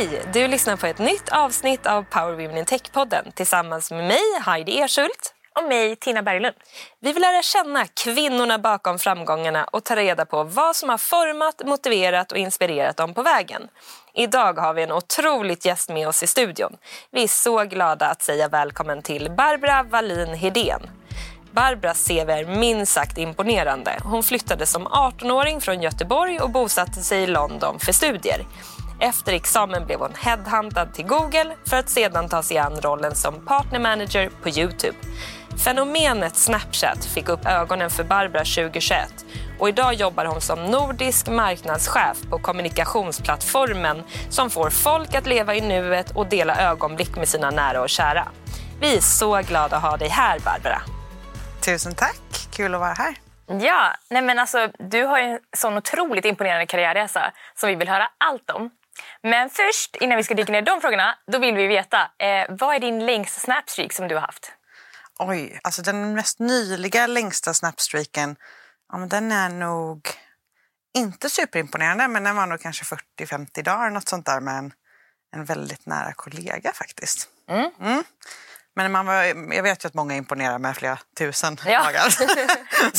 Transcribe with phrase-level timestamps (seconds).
[0.00, 0.22] Hej!
[0.32, 4.80] Du lyssnar på ett nytt avsnitt av Power Women in Tech-podden tillsammans med mig, Heidi
[4.80, 5.34] Erschult.
[5.58, 6.54] Och mig, Tina Berglund.
[7.00, 11.62] Vi vill lära känna kvinnorna bakom framgångarna och ta reda på vad som har format,
[11.64, 13.62] motiverat och inspirerat dem på vägen.
[14.14, 16.76] Idag har vi en otroligt gäst med oss i studion.
[17.10, 20.90] Vi är så glada att säga välkommen till Barbara Wallin Hedén.
[21.52, 23.98] Barbras CV är minst sagt imponerande.
[24.04, 28.46] Hon flyttade som 18-åring från Göteborg och bosatte sig i London för studier.
[29.02, 33.46] Efter examen blev hon headhuntad till Google för att sedan ta sig an rollen som
[33.46, 34.96] partner manager på Youtube.
[35.64, 39.24] Fenomenet Snapchat fick upp ögonen för Barbara 2021
[39.58, 45.60] och idag jobbar hon som nordisk marknadschef på kommunikationsplattformen som får folk att leva i
[45.60, 48.28] nuet och dela ögonblick med sina nära och kära.
[48.80, 50.82] Vi är så glada att ha dig här, Barbara.
[51.64, 53.14] Tusen tack, kul att vara här.
[53.60, 58.08] Ja, nej men alltså, du har en sån otroligt imponerande karriärresa som vi vill höra
[58.18, 58.70] allt om.
[59.22, 62.46] Men först, innan vi ska dyka ner i de frågorna, då vill vi veta eh,
[62.48, 64.52] vad är din längsta snapstreak som du har haft?
[65.18, 68.36] Oj, alltså den mest nyliga längsta snapstreaken,
[68.92, 70.08] ja, men den är nog
[70.94, 74.72] inte superimponerande, men den var nog kanske 40-50 dagar, något sånt där med en,
[75.36, 77.28] en väldigt nära kollega faktiskt.
[77.48, 77.70] Mm.
[77.80, 78.04] Mm.
[78.76, 79.22] Men man var,
[79.54, 81.82] jag vet ju att många imponerar med flera tusen Ja.
[81.84, 82.14] dagar.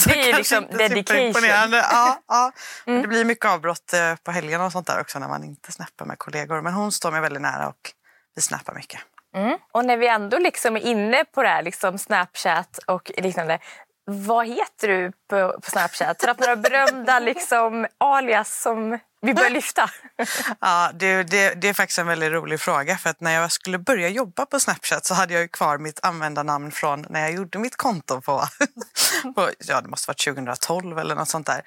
[0.08, 1.44] Det är liksom dedication.
[1.44, 2.52] Ja, ja.
[2.88, 3.02] Mm.
[3.02, 6.05] Det blir mycket avbrott eh, på helgerna och sånt där också när man inte snappar
[6.05, 6.61] med kollegor.
[6.61, 7.91] Men hon står mig väldigt nära och
[8.36, 9.00] vi snappar mycket.
[9.36, 9.58] Mm.
[9.72, 13.59] Och när vi ändå liksom är inne på det här, liksom Snapchat och liknande.
[14.06, 16.22] Vad heter du på, på Snapchat?
[16.22, 19.89] Har du haft några berömda liksom, alias som vi bör lyfta?
[20.59, 22.97] Ja, det, det, det är faktiskt en väldigt rolig fråga.
[22.97, 26.72] För att när jag skulle börja jobba på Snapchat så hade jag kvar mitt användarnamn
[26.72, 28.47] från när jag gjorde mitt konto på,
[29.36, 31.61] på ja, det måste varit 2012 eller något sånt där.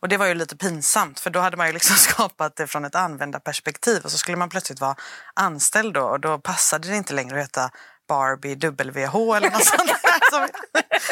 [0.00, 2.84] Och det var ju lite pinsamt för då hade man ju liksom skapat det från
[2.84, 4.96] ett användarperspektiv och så skulle man plötsligt vara
[5.34, 7.70] anställd då och då passade det inte längre att heta
[8.08, 9.99] Barbie WH eller något sånt
[10.30, 10.48] som,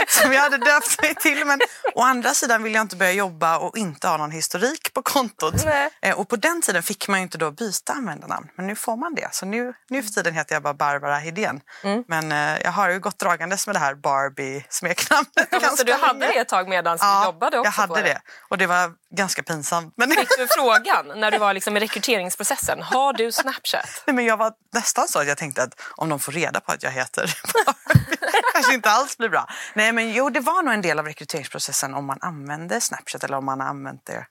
[0.09, 1.45] som jag hade döpt mig till.
[1.45, 1.61] Men
[1.95, 5.55] å andra sidan vill jag inte börja jobba och inte ha någon historik på kontot.
[5.65, 5.91] Nej.
[6.03, 8.49] Eh, Och på den tiden fick man inte då byta användarnamn.
[8.57, 9.29] Men nu får man det.
[9.35, 11.61] Så nu, nu för tiden heter jag bara Barbara Hedén.
[12.09, 15.27] Men eh, jag har ju gått dragandes med det här Barbie-smeknamnet.
[15.51, 18.01] Så ganska du hade det ett tag medan du Ja, jobbade också jag hade på
[18.01, 18.21] det.
[18.49, 19.95] Och det var ganska pinsamt.
[19.97, 22.83] Men, Fick du frågan när du var liksom i rekryteringsprocessen?
[22.83, 24.03] Har du Snapchat?
[24.07, 26.73] nej, men jag var nästan så att jag tänkte att om de får reda på
[26.73, 27.35] att jag heter
[27.65, 28.18] Barbie
[28.59, 29.47] kanske inte alls blir bra.
[29.75, 33.37] Nej men jo, det var nog en del av rekryteringsprocessen om man använde Snapchat eller
[33.37, 34.27] om man har använt det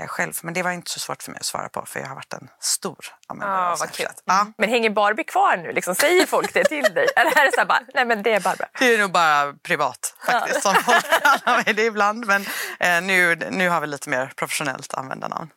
[0.00, 0.32] eh, själv.
[0.42, 2.32] Men det var inte så svårt för mig att svara på för jag har varit
[2.32, 2.98] en stor
[3.28, 3.76] användare Ah, av.
[3.76, 4.22] Snapchat.
[4.24, 4.46] Ja.
[4.58, 5.72] Men hänger Barbie kvar nu?
[5.72, 7.06] Liksom, säger folk det till dig?
[7.16, 8.68] Eller är det så bara, nej men det är Barbara?
[8.78, 12.26] Det är nog bara privat faktiskt som folk kallar mig det ibland.
[12.26, 12.42] Men
[12.80, 15.50] eh, nu, nu har vi lite mer professionellt användarnamn.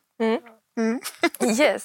[1.58, 1.84] Yes.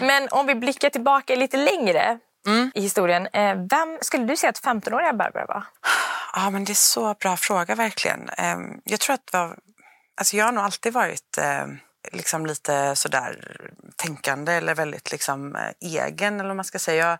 [0.00, 2.70] Men om vi blickar tillbaka lite längre Mm.
[2.74, 3.26] i historien.
[3.32, 5.64] Eh, vem skulle du säga att 15-åriga Barbara var?
[6.32, 8.28] Ja, men det är så bra fråga verkligen.
[8.28, 9.58] Ehm, Jag tror att var,
[10.16, 11.66] alltså jag har nog alltid varit eh,
[12.12, 13.60] liksom lite sådär
[13.96, 17.06] tänkande eller väldigt liksom eh, egen eller vad man ska säga.
[17.06, 17.18] Jag,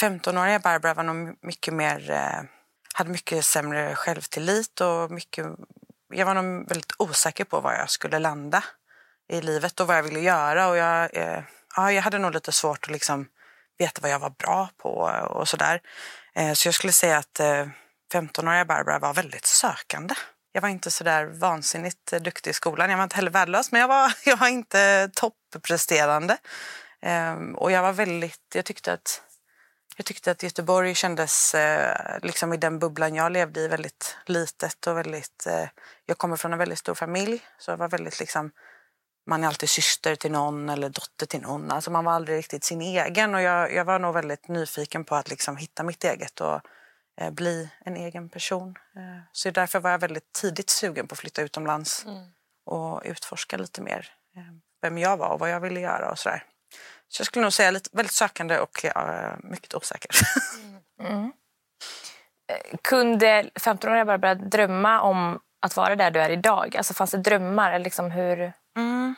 [0.00, 2.42] 15-åriga Barbara var nog mycket mer, eh,
[2.94, 5.46] hade mycket sämre självtillit och mycket,
[6.12, 8.64] jag var nog väldigt osäker på var jag skulle landa
[9.32, 11.10] i livet och vad jag ville göra och jag,
[11.76, 13.26] ja, jag hade nog lite svårt att liksom
[13.80, 14.90] veta vad jag var bra på
[15.30, 15.80] och sådär.
[16.34, 17.66] Eh, så jag skulle säga att eh,
[18.12, 20.14] 15-åriga Barbara var väldigt sökande.
[20.52, 22.90] Jag var inte så där vansinnigt eh, duktig i skolan.
[22.90, 26.36] Jag var inte heller värdelös, men jag var, jag var inte toppresterande.
[27.02, 29.22] Ehm, och jag var väldigt, jag tyckte att
[29.96, 31.54] jag tyckte att Göteborg kändes,
[32.22, 35.46] liksom i den bubblan jag levde i, väldigt litet och väldigt...
[36.06, 38.50] Jag kommer från en väldigt stor familj, så jag var väldigt liksom...
[39.26, 41.70] Man är alltid syster till någon eller dotter till någon.
[41.70, 45.14] Alltså man var aldrig riktigt sin egen och jag, jag var nog väldigt nyfiken på
[45.14, 46.60] att liksom hitta mitt eget och
[47.20, 48.74] eh, bli en egen person.
[48.96, 52.06] Eh, så därför var jag väldigt tidigt sugen på att flytta utomlands
[52.66, 54.42] och utforska lite mer eh,
[54.82, 56.44] vem jag var och vad jag ville göra och sådär.
[57.08, 60.10] Så jag skulle nog säga lite, väldigt sökande och eh, mycket osäker.
[62.82, 66.76] Kunde 15-åriga Barbara drömma om att vara där du är idag?
[66.76, 67.72] Alltså fanns det drömmar?
[67.72, 68.52] Eller liksom hur...
[68.76, 69.14] Mm.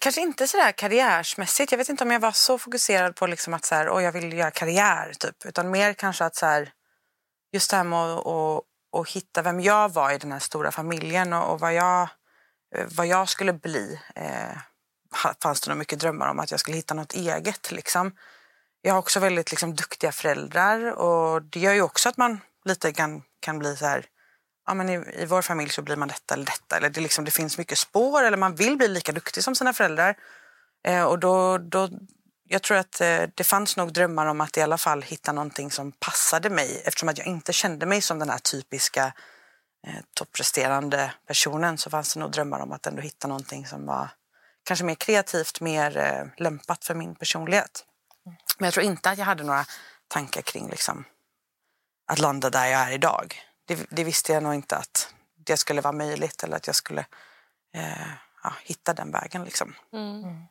[0.00, 1.72] Kanske inte sådär karriärsmässigt.
[1.72, 4.12] Jag vet inte om jag var så fokuserad på liksom att så här, oh, jag
[4.12, 5.12] vill göra karriär.
[5.18, 5.46] Typ.
[5.46, 6.72] Utan mer kanske att så här,
[7.52, 10.70] just det här med att, och, och hitta vem jag var i den här stora
[10.70, 12.08] familjen och, och vad, jag,
[12.96, 14.00] vad jag skulle bli.
[14.14, 14.58] Eh,
[15.42, 17.70] fanns det nog mycket drömmar om att jag skulle hitta något eget.
[17.70, 18.16] Liksom.
[18.82, 22.92] Jag har också väldigt liksom, duktiga föräldrar och det gör ju också att man lite
[22.92, 24.06] kan, kan bli så här
[24.68, 26.76] ja, men i, i vår familj så blir man detta eller detta.
[26.76, 29.72] Eller det, liksom, det finns mycket spår eller man vill bli lika duktig som sina
[29.72, 30.16] föräldrar.
[30.86, 31.88] Eh, och då, då,
[32.48, 35.70] jag tror att eh, det fanns nog drömmar om att i alla fall hitta någonting
[35.70, 39.12] som passade mig eftersom att jag inte kände mig som den här typiska
[39.86, 44.08] eh, toppresterande personen så fanns det nog drömmar om att ändå hitta någonting som var
[44.64, 47.84] kanske mer kreativt, mer eh, lämpat för min personlighet.
[48.58, 49.64] Men jag tror inte att jag hade några
[50.08, 51.04] tankar kring liksom,
[52.06, 53.47] att landa där jag är idag.
[53.68, 57.06] Det, det visste jag nog inte att det skulle vara möjligt eller att jag skulle
[57.74, 58.08] eh,
[58.42, 59.44] ja, hitta den vägen.
[59.44, 59.74] Liksom.
[59.92, 60.44] Mm.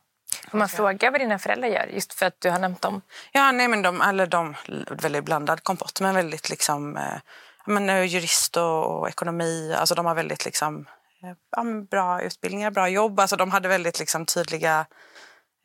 [0.50, 1.86] Får man fråga vad dina föräldrar gör?
[1.86, 3.02] Just för att du har nämnt dem.
[3.32, 4.54] Ja, nej men de, eller de
[4.90, 7.18] väldigt blandad kompott men väldigt liksom eh,
[7.66, 9.74] men, eh, jurist och, och, ekonomi.
[9.74, 10.86] Alltså de har väldigt liksom
[11.22, 13.20] eh, ja, bra utbildningar, bra jobb.
[13.20, 14.86] Alltså de hade väldigt liksom tydliga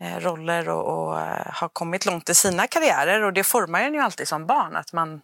[0.01, 3.93] eh, roller och, och eh, har kommit långt i sina karriärer och det formar en
[3.93, 5.21] ju alltid som barn att man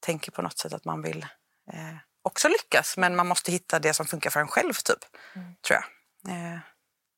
[0.00, 1.26] tänker på något sätt att man vill
[1.72, 5.04] eh, också lyckas men man måste hitta det som funkar för en själv typ,
[5.34, 5.54] mm.
[5.66, 5.84] tror jag.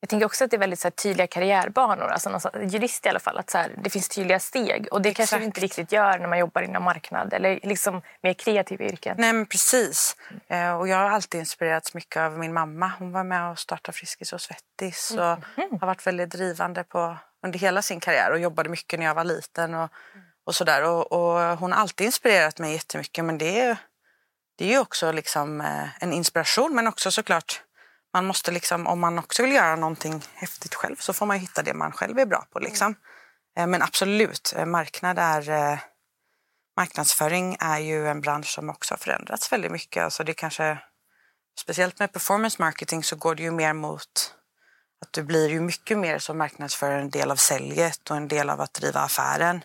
[0.00, 2.04] Jag tänker också att det är väldigt så här, tydliga karriärbanor.
[2.04, 3.38] Alltså någon, jurist i alla fall.
[3.38, 4.88] Att så här, det finns tydliga steg.
[4.90, 5.30] Och det Exakt.
[5.30, 9.16] kanske vi inte riktigt gör när man jobbar inom marknad eller liksom mer kreativa yrken.
[9.18, 10.16] Nej men precis.
[10.48, 10.76] Mm.
[10.76, 12.92] och jag har alltid inspirerats mycket av min mamma.
[12.98, 15.10] Hon var med och startade Friskis och Svettis.
[15.10, 15.78] Och mm.
[15.80, 19.24] har varit väldigt drivande på, under hela sin karriär och jobbade mycket när jag var
[19.24, 19.74] liten.
[19.74, 19.90] Och,
[20.46, 20.84] och sådär.
[20.84, 23.24] Och, och, hon har alltid inspirerat mig jättemycket.
[23.24, 23.76] Men det är,
[24.58, 27.62] det är ju också liksom, eh, en inspiration men också såklart
[28.14, 31.62] man måste liksom, om man också vill göra någonting häftigt själv så får man hitta
[31.62, 32.58] det man själv är bra på.
[32.58, 32.94] Liksom.
[33.56, 33.70] Mm.
[33.70, 35.80] Men absolut, eh, marknad är,
[36.76, 40.04] marknadsföring är ju en bransch som också har förändrats väldigt mycket.
[40.04, 40.78] Alltså det kanske,
[41.60, 44.34] speciellt med performance marketing så går det ju mer mot
[45.00, 48.50] att du blir ju mycket mer som marknadsförare en del av säljet och en del
[48.50, 49.64] av att driva affären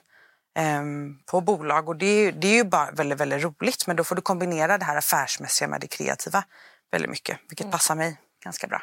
[1.26, 1.90] på bolag.
[1.90, 4.78] Och det är, det är ju bara väldigt, väldigt roligt men då får du kombinera
[4.78, 6.44] det här affärsmässiga med det kreativa
[6.92, 7.72] väldigt mycket, vilket mm.
[7.72, 8.82] passar mig ganska bra.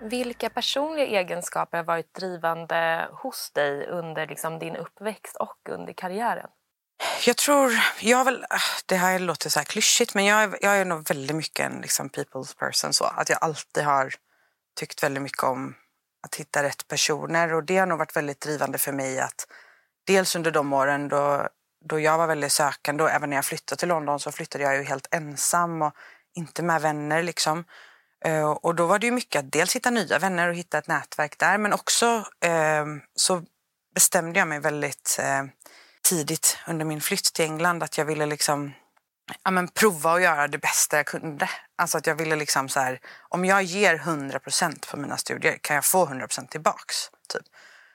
[0.00, 6.50] Vilka personliga egenskaper har varit drivande hos dig under liksom din uppväxt och under karriären?
[7.26, 8.44] Jag tror, jag har väl,
[8.86, 11.80] det här låter så här klyschigt men jag är, jag är nog väldigt mycket en
[11.80, 12.92] liksom people's person.
[12.92, 14.14] Så, att jag alltid har
[14.74, 15.74] tyckt väldigt mycket om
[16.26, 19.46] att hitta rätt personer och det har nog varit väldigt drivande för mig att
[20.06, 21.48] dels under de åren då
[21.84, 24.76] då jag var väldigt sökande och även när jag flyttade till London så flyttade jag
[24.76, 25.92] ju helt ensam och
[26.34, 27.64] inte med vänner liksom.
[28.24, 30.88] Eh, och då var det ju mycket att dels hitta nya vänner och hitta ett
[30.88, 33.42] nätverk där men också eh, så
[33.94, 35.44] bestämde jag mig väldigt eh,
[36.02, 38.72] tidigt under min flytt till England att jag ville liksom
[39.44, 41.50] ja, men prova att göra det bästa jag kunde.
[41.76, 45.74] Alltså att jag ville liksom så här, om jag ger 100% på mina studier kan
[45.74, 47.10] jag få 100% tillbaks.
[47.28, 47.42] Typ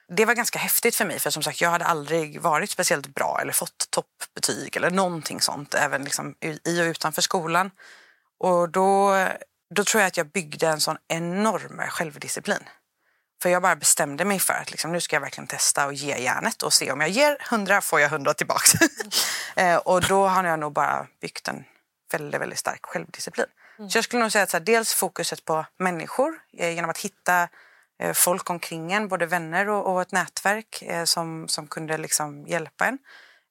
[0.09, 3.39] det var ganska häftigt för mig för som sagt jag hade aldrig varit speciellt bra
[3.41, 7.71] eller fått toppbetyg eller någonting sånt även liksom i och utanför skolan.
[8.39, 9.15] Och då,
[9.75, 12.63] då tror jag att jag byggde en sån enorm självdisciplin.
[13.41, 16.17] För jag bara bestämde mig för att liksom, nu ska jag verkligen testa och ge
[16.17, 18.73] järnet och se om jag ger hundra får jag hundra tillbaks.
[19.55, 19.79] Mm.
[19.85, 21.63] och då har jag nog bara byggt en
[22.11, 23.45] väldigt, väldigt stark självdisciplin.
[23.77, 23.89] Mm.
[23.89, 27.49] Så jag skulle nog säga att här, dels fokuset på människor eh, genom att hitta
[27.99, 32.47] Eh, folk omkring en, både vänner och, och ett nätverk eh, som, som kunde liksom
[32.47, 32.99] hjälpa en.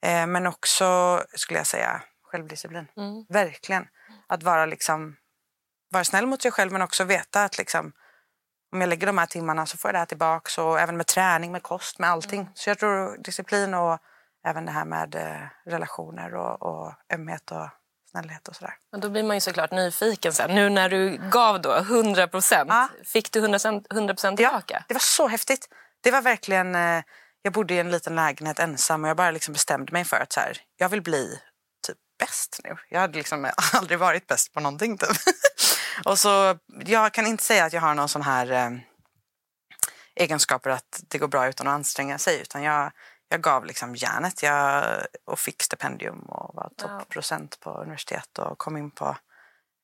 [0.03, 2.87] Eh, men också, skulle jag säga, självdisciplin.
[2.97, 3.25] Mm.
[3.29, 3.87] Verkligen.
[4.27, 5.17] Att vara, liksom,
[5.91, 7.93] vara snäll mot sig själv men också veta att liksom,
[8.73, 10.63] om jag lägger de här timmarna så får jag det här tillbaka.
[10.63, 12.41] Och även med träning, med kost, med allting.
[12.41, 12.53] Mm.
[12.55, 13.99] Så jag tror disciplin och
[14.47, 15.17] även det här med
[15.67, 17.69] relationer och, och ömhet och
[18.11, 18.75] snällhet och sådär.
[18.93, 20.33] Men då blir man ju såklart nyfiken.
[20.33, 20.55] Sen.
[20.55, 22.89] Nu när du gav då 100 procent, ja.
[23.05, 23.61] fick du 100
[24.15, 24.75] procent tillbaka?
[24.75, 25.69] Ja, det var så häftigt.
[26.03, 26.75] Det var verkligen...
[26.75, 27.03] Eh,
[27.43, 30.33] jag bodde i en liten lägenhet ensam och jag bara liksom bestämde mig för att
[30.33, 31.41] så här, jag vill bli
[31.87, 32.77] typ bäst nu.
[32.89, 35.09] Jag hade liksom aldrig varit bäst på någonting typ.
[36.05, 38.71] och så, jag kan inte säga att jag har någon sån här eh,
[40.15, 42.93] egenskaper att det går bra utan att anstränga sig utan jag
[43.29, 44.85] jag gav liksom järnet jag,
[45.25, 49.17] och fick stipendium och var topprocent på universitet och kom in på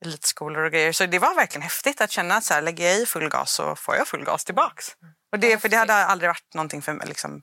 [0.04, 0.92] elitskolor och grejer.
[0.92, 3.52] Så det var verkligen häftigt att känna att så här, lägger jag i full gas
[3.52, 4.96] så får jag full gas tillbaks.
[5.32, 7.42] Och det, för det hade aldrig varit någonting för mig liksom,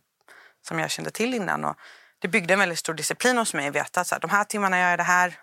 [0.68, 1.66] som jag kände till innan.
[1.66, 1.76] Och
[2.20, 4.44] det byggde en väldigt stor disciplin hos mig att veta att så här, de här
[4.44, 5.40] timmarna gör jag det här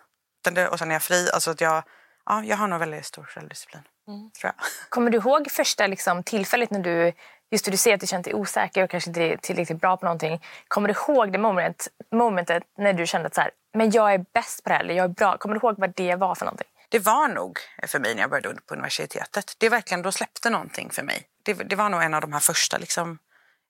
[0.71, 1.30] och sen är jag fri.
[1.33, 1.83] Alltså att jag,
[2.26, 3.83] ja, jag har nog väldigt stor självdisciplin.
[4.09, 4.30] Mm.
[4.30, 4.66] Tror jag.
[4.88, 7.12] Kommer du ihåg första liksom, tillfället när du
[7.50, 10.06] just det, du säger att du känt dig osäker och kanske inte tillräckligt bra på
[10.06, 10.42] någonting.
[10.68, 14.25] Kommer du ihåg det moment, momentet när du kände att så här, men jag är
[14.35, 15.37] bäst på det här, eller jag är bra.
[15.37, 16.68] Kommer du ihåg vad det var för någonting?
[16.88, 19.54] Det var nog för mig när jag började på universitetet.
[19.59, 21.26] Det verkligen, då släppte någonting för mig.
[21.42, 23.18] Det, det var nog en av de här första liksom,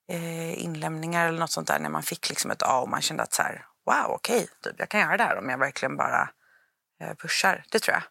[0.09, 3.23] eh, inlämningar eller något sånt där när man fick liksom ett A och man kände
[3.23, 5.97] att så här, wow, okej, okay, typ, jag kan göra det här om jag verkligen
[5.97, 6.29] bara
[7.01, 7.63] eh, pushar.
[7.71, 8.03] Det tror jag.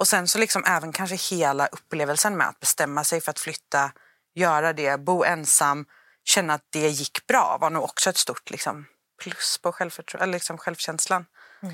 [0.00, 3.92] Och sen så liksom även kanske hela upplevelsen med att bestämma sig för att flytta,
[4.34, 5.86] göra det, bo ensam,
[6.24, 8.86] känna att det gick bra var nog också ett stort liksom,
[9.22, 11.26] plus på självförtro- eller liksom självkänslan.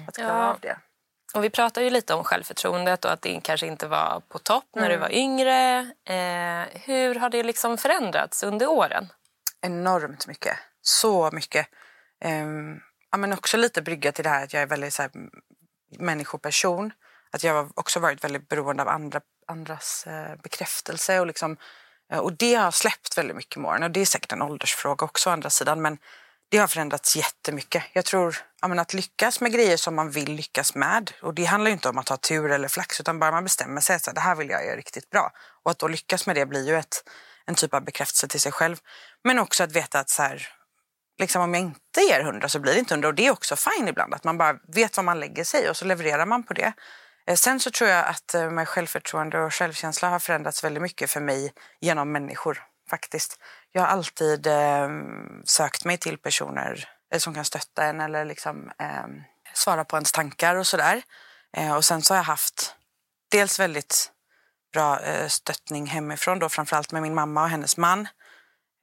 [0.08, 0.50] Att klara Ja.
[0.50, 0.78] av det.
[1.34, 4.64] Och vi pratade ju lite om självförtroendet och att det kanske inte var på topp
[4.76, 4.92] när Mm.
[4.92, 5.78] du var yngre.
[6.04, 9.12] Eh, hur har det liksom förändrats under åren?
[9.60, 10.56] enormt mycket.
[10.82, 11.66] Så mycket.
[12.20, 12.80] Ehm,
[13.10, 15.10] ja, men också lite brygga till det här att jag är väldigt så här,
[15.98, 16.92] människoperson.
[17.30, 21.20] Att jag har också varit väldigt beroende av andra, andras eh, bekräftelse.
[21.20, 21.56] Och, liksom,
[22.12, 23.82] eh, och det har släppt väldigt mycket med åren.
[23.82, 25.82] Och det är säkert en åldersfråga också å andra sidan.
[25.82, 25.98] Men
[26.48, 27.84] det har förändrats jättemycket.
[27.92, 31.12] Jag tror jag att lyckas med grejer som man vill lyckas med.
[31.22, 33.80] Och det handlar ju inte om att ha tur eller flax utan bara man bestämmer
[33.80, 35.32] sig att det här vill jag göra riktigt bra.
[35.64, 37.04] Och att då lyckas med det blir ju ett,
[37.46, 38.76] en typ av bekräftelse till sig själv.
[39.24, 40.48] Men också att veta att så här,
[41.18, 43.08] liksom om jag inte ger hundra så blir det inte hundra.
[43.08, 44.14] Och det är också fine ibland.
[44.14, 46.72] Att man bara vet vad man lägger sig och så levererar man på det.
[47.26, 51.10] Eh, sen så tror jag att eh, med självförtroende och självkänsla har förändrats väldigt mycket
[51.10, 53.38] för mig genom människor faktiskt.
[53.72, 54.88] Jag har alltid eh,
[55.44, 59.06] sökt mig till personer eh, som kan stötta en eller liksom, eh,
[59.54, 61.02] svara på ens tankar och sådär.
[61.56, 62.74] Eh, och sen så har jag haft
[63.30, 64.12] dels väldigt
[64.72, 68.08] bra eh, stöttning hemifrån, då, framförallt med min mamma och hennes man.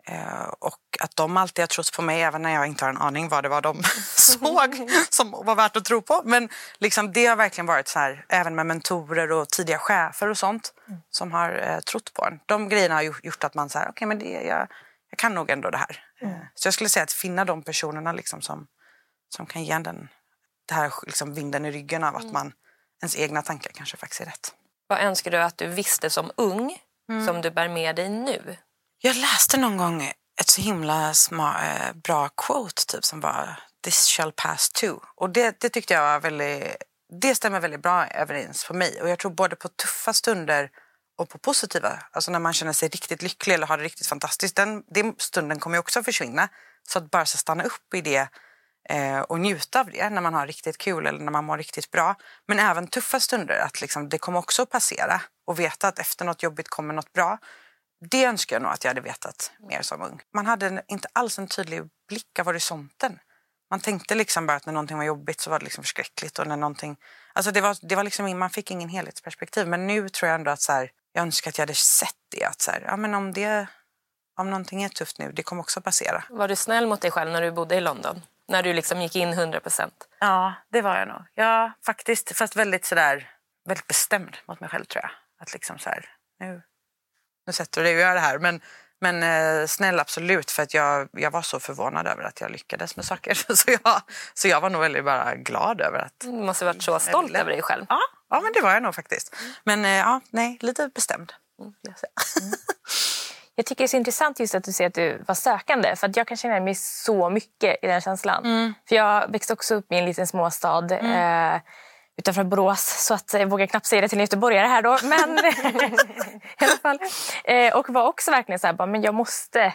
[0.08, 2.98] Eh, och att de alltid har trott på mig även när jag inte har en
[2.98, 3.84] aning vad det var de
[4.16, 6.22] såg som var värt att tro på.
[6.26, 10.38] Men liksom, det har verkligen varit så här, även med mentorer och tidiga chefer och
[10.38, 10.74] sånt
[11.10, 12.40] som har eh, trott på en.
[12.46, 14.68] De grejerna har gjort, att man säger, okej men det, jag,
[15.10, 16.04] jag kan nog ändå det här.
[16.22, 18.68] Eh, så jag skulle säga att finna de personerna liksom som,
[19.36, 20.10] som kan ge en den,
[20.66, 22.54] det här liksom vinden i ryggen av att man,
[23.02, 24.54] ens egna tankar kanske faktiskt är rätt.
[24.88, 26.78] Vad önskar du att du visste som ung
[27.10, 27.26] Mm.
[27.26, 28.58] som du bär med dig nu?
[29.06, 34.08] Jag läste någon gång ett så himla sma, eh, bra quote typ som var This
[34.08, 35.00] shall pass too.
[35.16, 36.76] Och det, det tyckte jag var väldigt,
[37.22, 39.02] det stämmer väldigt bra överens för mig.
[39.02, 40.70] Och jag tror både på tuffa stunder
[41.18, 42.00] och på positiva.
[42.12, 44.56] Alltså när man känner sig riktigt lycklig eller har det riktigt fantastiskt.
[44.56, 46.50] Den, den stunden kommer ju också försvinna.
[46.90, 48.28] Så att bara så stanna upp i det
[48.90, 51.92] eh, och njuta av det när man har riktigt kul eller när man mår riktigt
[51.92, 52.16] bra.
[52.48, 55.22] Men även tuffa stunder, att liksom, det kommer också att passera.
[55.48, 57.38] Och veta att efter något jobbigt kommer något bra.
[58.12, 60.22] Det önskar jag nog att jag hade vetat mer som ung.
[60.34, 63.20] Man hade en- inte alls en tydlig blick av horisonten.
[63.70, 66.40] Man tänkte liksom bara att när någonting var jobbigt så var det liksom förskräckligt.
[66.40, 66.98] Och när någonting,
[67.34, 69.68] alltså det var, det var liksom, man fick ingen helhetsperspektiv.
[69.68, 72.44] Men nu tror jag ändå att så här, jag önskar att jag hade sett det.
[72.46, 73.68] Att så här, ja, men om, det
[74.40, 76.24] om någonting är tufft nu, det kommer också passera.
[76.30, 78.22] Var du snäll mot dig själv när du bodde i London?
[78.48, 80.08] När du liksom gick in 100 procent?
[80.20, 81.22] Ja, det var jag nog.
[81.34, 82.38] Ja, faktiskt.
[82.38, 83.30] Fast väldigt sådär,
[83.66, 85.12] väldigt bestämd mot mig själv tror jag.
[85.40, 86.06] Att liksom så här,
[86.40, 86.62] nu,
[87.48, 88.40] nu sätter du dig och gör det här.
[88.40, 88.62] Men,
[89.02, 92.96] men eh, snäll absolut, för att jag, jag var så förvånad över att jag lyckades
[92.96, 93.34] med saker.
[93.56, 94.02] Så jag,
[94.34, 96.14] så jag var nog väldigt bara glad över att...
[96.20, 97.40] Du måste ha varit så stolt ville.
[97.40, 97.86] över dig själv.
[97.90, 99.36] Ja, ja men det var jag nog faktiskt.
[99.64, 101.34] Men eh, ja, nej, lite bestämd.
[101.82, 102.12] jag säga.
[103.56, 105.96] Jag tycker det är så intressant just att du säger att du var sökande.
[105.96, 108.74] För att jag kan känna mig så mycket i den känslan.
[108.90, 111.62] För jag växte också upp i en liten småstad eh,
[112.18, 113.06] utanför Borås.
[113.08, 114.98] Så att jag vågar knappt säga det till en göteborgare här då.
[115.04, 115.38] Men
[116.60, 117.00] i alla fall.
[117.44, 119.74] Eh, och var också verkligen så här, bara, men jag måste,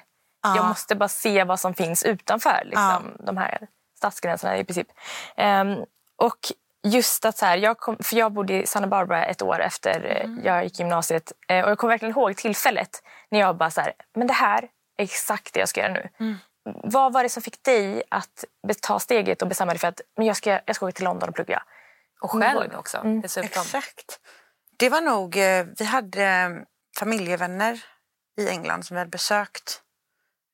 [0.57, 3.69] jag måste bara se vad som finns utanför liksom, de här
[3.99, 4.89] stadsgränserna i princip.
[5.37, 5.77] Ehm,
[6.17, 6.39] och
[6.87, 10.05] just att så här, jag, kom, för jag bodde i Santa Barbara ett år efter
[10.05, 11.33] eh, jag gick gymnasiet.
[11.49, 14.63] Eh, och jag kommer verkligen ihåg tillfället när jag bara så här, men det här
[14.99, 16.09] är exakt det jag ska göra nu.
[16.85, 18.45] Vad var det som fick dig att
[18.83, 21.29] ta steget och bestämma dig för att men jag, ska, jag ska åka till London
[21.29, 21.63] och plugga?
[22.21, 23.63] Och själv också dessutom.
[23.63, 24.21] Exakt.
[24.79, 26.51] Det var nog, eh, vi hade eh,
[26.99, 27.85] familjevänner
[28.37, 29.83] i England som vi hade besökt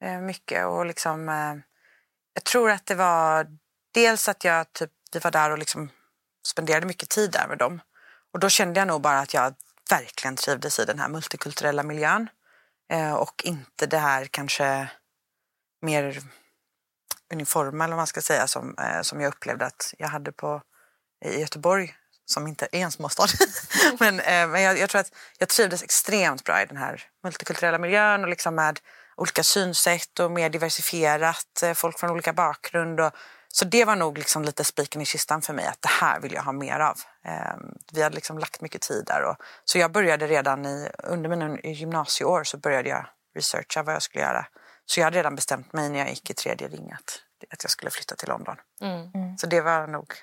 [0.02, 1.28] eh, mycket och liksom,
[2.35, 3.47] jag tror att det var
[3.94, 5.90] dels att jag typ, vi var där och liksom
[6.47, 7.80] spenderade mycket tid där med dem.
[8.33, 9.54] Och då kände jag nog bara att jag
[9.90, 12.28] verkligen trivdes i den här multikulturella miljön.
[13.18, 14.90] Och inte det här kanske
[15.83, 16.21] mer
[17.33, 20.62] uniforma eller vad man ska säga som, som jag upplevde att jag hade på,
[21.25, 21.94] i Göteborg
[22.26, 23.26] som inte är en småstad.
[24.00, 27.78] men eh, men jag, jag tror att jag trivdes extremt bra i den här multikulturella
[27.78, 28.80] miljön och liksom med
[29.16, 33.00] olika synsätt och mer diversifierat, eh, folk från olika bakgrund.
[33.00, 33.12] Och,
[33.49, 36.33] så det var nog liksom lite spiken i kistan för mig att det här vill
[36.33, 37.00] jag ha mer av.
[37.25, 37.56] Eh,
[37.92, 39.23] vi hade liksom lagt mycket tid där.
[39.23, 44.02] Och, så jag började redan i, under mina gymnasieår så började jag researcha vad jag
[44.02, 44.47] skulle göra.
[44.87, 47.18] Så jag hade redan bestämt mig när jag gick i tredje ring att,
[47.52, 48.56] att jag skulle flytta till London.
[49.38, 50.14] Så det var nog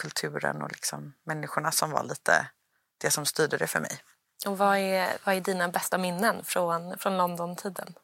[0.00, 2.50] kulturen och liksom människorna som var lite
[3.00, 4.02] det som styrde det för mig.
[4.46, 7.94] Och vad är, vad är dina bästa minnen från, från London-tiden?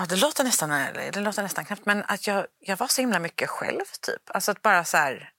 [0.00, 3.18] Ja, det låter nästan, det låter nästan knappt, men att jag, jag var så himla
[3.18, 4.22] mycket själv typ.
[4.26, 5.30] Alltså att bara så här,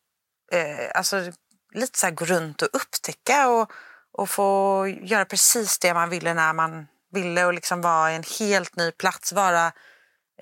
[0.51, 1.31] eh, alltså
[1.73, 3.71] lite så här gå runt och upptäcka och,
[4.11, 8.23] och få göra precis det man ville när man ville och liksom vara i en
[8.39, 9.33] helt ny plats.
[9.33, 9.71] Vara,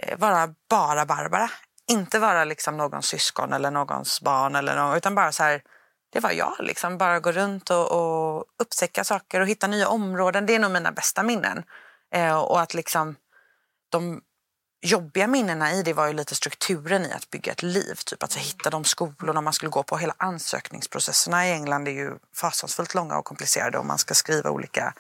[0.02, 1.50] eh, vara bara Barbara.
[1.88, 5.62] Inte vara liksom någons syskon eller någons barn eller någon, utan bara så här,
[6.14, 6.56] det var jag.
[6.60, 6.98] Liksom.
[6.98, 10.46] Bara gå runt och, och upptäcka saker och hitta nya områden.
[10.46, 11.64] Det är nog mina bästa minnen.
[12.14, 13.16] Eh, och att liksom
[13.90, 14.22] de
[14.82, 17.96] jobbiga minnena i det var ju lite strukturen i att bygga ett liv.
[18.06, 19.98] Typ att hitta de skolorna man skulle gå på.
[19.98, 24.94] Hela ansökningsprocesserna i England är ju fasansfullt långa och komplicerade och man ska skriva olika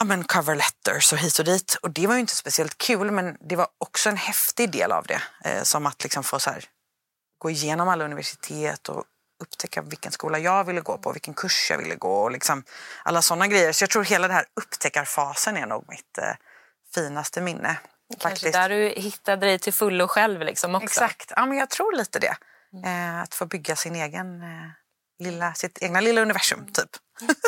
[0.00, 1.78] ja, men cover letters och hit och dit.
[1.82, 5.06] Och det var ju inte speciellt kul men det var också en häftig del av
[5.06, 5.22] det.
[5.44, 6.64] Eh, som att liksom få så här,
[7.38, 9.04] gå igenom alla universitet och
[9.42, 12.64] upptäcka vilken skola jag ville gå på, vilken kurs jag ville gå och liksom
[13.02, 13.72] alla sådana grejer.
[13.72, 16.34] Så jag tror hela den här upptäckarfasen är nog mitt eh,
[16.94, 17.78] finaste minne.
[18.18, 18.52] Kanske faktiskt.
[18.52, 20.84] där du hittade dig till fullo själv liksom också.
[20.84, 22.36] Exakt, ja, men jag tror lite det.
[22.84, 24.70] Eh, att få bygga sin egen, eh,
[25.18, 26.90] lilla, sitt egna lilla universum typ.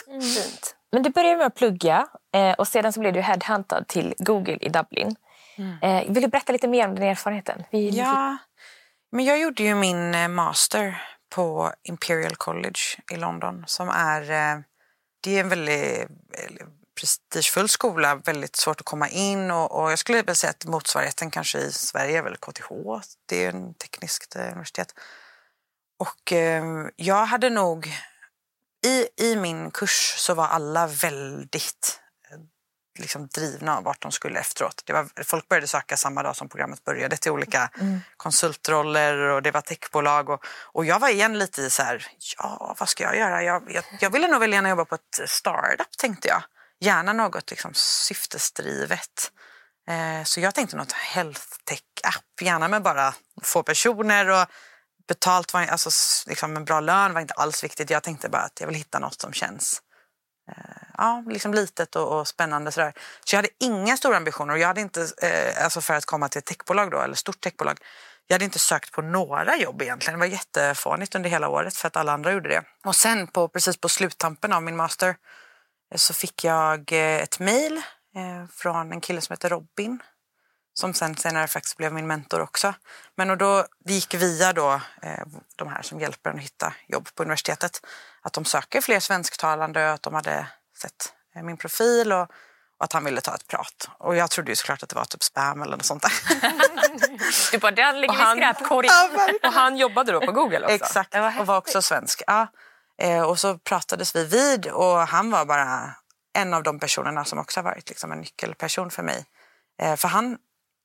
[0.09, 0.23] Mm.
[0.35, 0.78] Fint.
[0.93, 4.59] Men du började med att plugga eh, och sedan så blev du headhuntad till Google
[4.61, 5.17] i Dublin.
[5.57, 5.79] Mm.
[5.83, 7.65] Eh, vill du berätta lite mer om den erfarenheten?
[7.71, 7.89] Vi...
[7.89, 8.37] Ja,
[9.13, 11.03] men jag gjorde ju min eh, master
[11.35, 12.81] på Imperial College
[13.13, 14.23] i London som är,
[15.21, 16.09] det är en väldigt
[17.01, 21.31] prestigefull skola, väldigt svårt att komma in och, och jag skulle vilja säga att motsvarigheten
[21.31, 22.69] kanske i Sverige är väl KTH,
[23.27, 24.95] det är en tekniskt universitet.
[25.99, 26.33] Och
[26.97, 27.93] jag hade nog,
[28.87, 32.01] i, i min kurs så var alla väldigt
[32.99, 34.83] liksom drivna av vart de skulle efteråt.
[34.85, 38.01] Det var, folk började söka samma dag som programmet började till olika mm.
[38.17, 40.29] konsultroller och det var techbolag.
[40.29, 42.07] Och, och jag var igen lite i så här,
[42.39, 43.43] ja vad ska jag göra?
[43.43, 46.43] Jag, jag, jag ville nog väl gärna jobba på ett startup tänkte jag.
[46.81, 49.33] Gärna något liksom syftesdrivet.
[49.89, 54.47] Eh, så jag tänkte något health tech-app, gärna med bara få personer och
[55.09, 55.91] betalt var alltså
[56.27, 57.91] liksom en bra lön var inte alls viktigt.
[57.91, 59.83] Jag tänkte bara att jag vill hitta något som känns
[60.51, 62.73] eh, ja, liksom litet och, och spännande.
[62.73, 62.93] Sådär.
[63.25, 64.57] Så jag hade inga stora ambitioner.
[64.57, 67.79] Jag hade inte, eh, alltså för att komma till ett techbolag då, eller stort techbolag.
[68.27, 70.19] Jag hade inte sökt på några jobb egentligen.
[70.19, 72.63] Det var jättefånigt under hela året för att alla andra gjorde det.
[72.85, 75.09] Och sen på, precis på sluttampen av min master
[75.93, 77.77] eh, så fick jag eh, ett mejl
[78.17, 79.99] eh, från en kille som heter Robin
[80.79, 82.75] som sen senare faktiskt blev min mentor också.
[83.17, 86.73] Men och då, det gick via då, eh, de här som hjälper en att hitta
[86.89, 87.81] jobb på universitetet
[88.23, 90.47] att de söker fler svensktalande och att de hade
[90.83, 91.13] sett
[91.43, 92.23] min profil och,
[92.79, 93.91] och att han ville ta ett prat.
[93.99, 96.13] Och jag trodde ju såklart att det var typ spam eller något sånt där.
[97.53, 98.93] du bara, den ligger i skräpkorgen.
[99.43, 100.75] och han jobbade då på Google också?
[100.75, 102.23] Exakt, och var också svensk.
[102.27, 102.47] Ja.
[103.03, 105.95] Eh, och så pratades vi vid och han var bara
[106.33, 109.27] en av de personerna som också har varit liksom en nyckelperson för mig.
[109.83, 110.39] Eh, för han,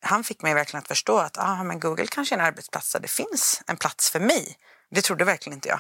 [0.03, 2.99] han fick mig verkligen att förstå att ah, men Google kanske är en arbetsplats där
[2.99, 4.57] det finns en plats för mig.
[4.91, 5.79] Det trodde verkligen inte jag.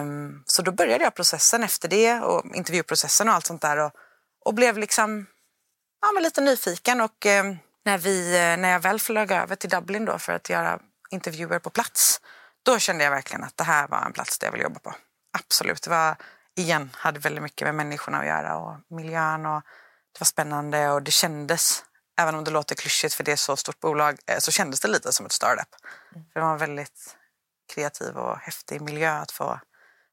[0.00, 3.92] Um, så då började jag processen efter det och intervjuprocessen och allt sånt där och,
[4.44, 5.26] och blev liksom
[6.00, 7.00] ja, men lite nyfiken.
[7.00, 10.50] Och um, när, vi, eh, när jag väl flög över till Dublin då för att
[10.50, 10.78] göra
[11.10, 12.20] intervjuer på plats,
[12.62, 14.94] då kände jag verkligen att det här var en plats där jag ville jobba på
[15.38, 15.82] absolut.
[15.82, 16.16] Det var,
[16.56, 19.62] igen, hade väldigt mycket med människorna att göra och miljön och
[20.12, 21.84] det var spännande och det kändes,
[22.16, 24.88] även om det låter klyschigt för det är så stort bolag, eh, så kändes det
[24.88, 25.74] lite som ett startup.
[26.14, 26.26] Mm.
[26.32, 27.16] För det var en väldigt
[27.74, 29.60] kreativ och häftig miljö att få,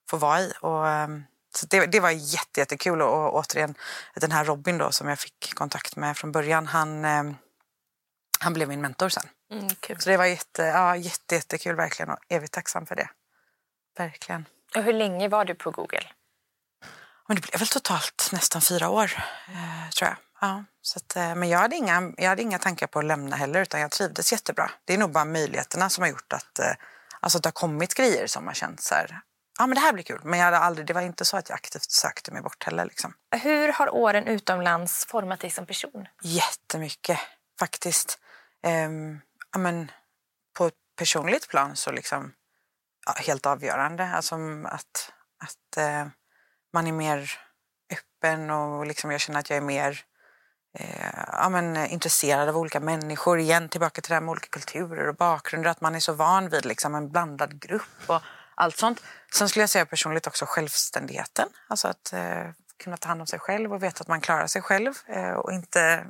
[0.09, 0.53] få vara i.
[0.61, 1.23] Och, ehm,
[1.55, 3.75] så det, det var jätte, jättekul och, återigen
[4.15, 7.35] den här Robin då som jag fick kontakt med från början, han, ehm,
[8.39, 9.29] han blev min mentor sen.
[9.51, 13.09] Mm, så det var jätte, ja, jätte, jättekul verkligen och evigt tacksam för det.
[13.97, 14.45] Verkligen.
[14.75, 16.07] Och hur länge var du på Google?
[17.27, 19.11] Men det blev väl totalt nästan fyra år,
[19.47, 20.17] eh, tror jag.
[20.43, 23.35] Ja, så att, eh, men jag hade, inga, jag hade inga tankar på att lämna
[23.35, 24.71] heller, utan jag trivdes jättebra.
[24.85, 26.71] Det är nog bara möjligheterna som har gjort att, eh,
[27.19, 29.21] alltså att det har kommit grejer som har känts så här,
[29.59, 30.19] ja men det här blir kul.
[30.23, 32.85] Men jag hade aldrig, det var inte så att jag aktivt sökte mig bort heller.
[32.85, 33.13] Liksom.
[33.31, 36.07] Hur har åren utomlands format dig som person?
[36.23, 37.19] Jättemycket,
[37.59, 38.19] faktiskt.
[38.87, 39.91] Um, ja, men,
[40.57, 42.33] på ett personligt plan så liksom
[43.15, 44.11] helt avgörande.
[44.15, 45.11] Alltså att,
[45.43, 46.07] att eh,
[46.73, 47.39] man är mer
[47.91, 50.05] öppen och liksom jag känner att jag är mer
[50.79, 53.39] eh, ja, men, eh, intresserad av olika människor.
[53.39, 55.69] Igen tillbaka till det här med olika kulturer och bakgrunder.
[55.69, 58.21] Att man är så van vid liksom, en blandad grupp och
[58.55, 59.03] allt sånt.
[59.33, 61.49] Sen skulle jag säga personligt också självständigheten.
[61.67, 62.49] Alltså att eh,
[62.83, 65.51] kunna ta hand om sig själv och veta att man klarar sig själv eh, och
[65.51, 66.07] inte,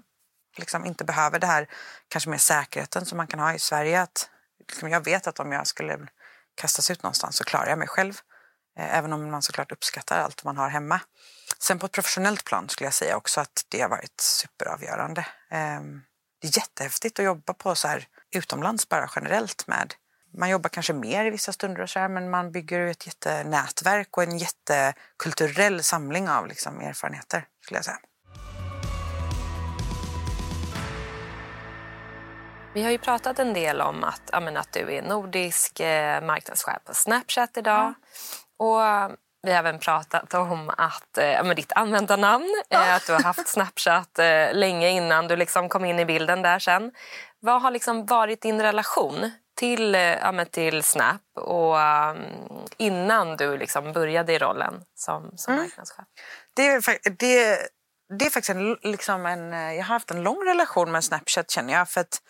[0.58, 1.68] liksom, inte behöver det här
[2.08, 4.02] kanske mer säkerheten som man kan ha i Sverige.
[4.02, 6.00] Att, liksom, jag vet att om jag skulle
[6.56, 8.14] kastas ut någonstans så klarar jag mig själv.
[8.80, 11.00] Eh, även om man såklart uppskattar allt man har hemma.
[11.60, 15.26] Sen på ett professionellt plan skulle jag säga också att det har varit superavgörande.
[15.52, 16.02] Ehm,
[16.42, 19.94] det är jättehäftigt att jobba på så här utomlands bara generellt med
[20.38, 23.06] man jobbar kanske mer i vissa stunder och så här, men man bygger ju ett
[23.08, 28.00] jättenätverk och en jättekulturell samling av liksom, erfarenheter skulle jag säga.
[32.74, 36.84] Vi har ju pratat en del om att, ja, att du är nordisk eh, marknadschef
[36.86, 37.94] på Snapchat idag.
[38.58, 38.66] Ja.
[38.66, 43.48] Och vi har även pratat om att, eh, ditt användarnamn, eh, att du har haft
[43.48, 46.92] Snapchat eh, länge innan du liksom kom in i bilden där sen.
[47.40, 52.18] Vad har liksom varit din relation till, ja, till Snap och um,
[52.78, 55.64] innan du liksom började i rollen som, som mm.
[55.64, 56.06] marknadschef?
[56.54, 57.60] Det är, det,
[58.20, 59.52] det är faktiskt en, liksom en...
[59.52, 61.90] Jag har haft en lång relation med Snapchat känner jag.
[61.90, 62.22] För att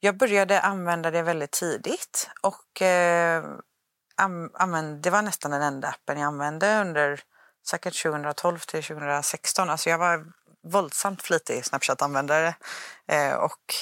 [0.00, 3.44] jag började använda det väldigt tidigt och eh,
[4.54, 7.20] använde, det var nästan den enda appen jag använde under
[7.66, 9.70] säkert 2012 till 2016.
[9.70, 10.24] Alltså jag var
[10.66, 12.54] våldsamt flitig Snapchat-användare
[13.08, 13.74] eh, och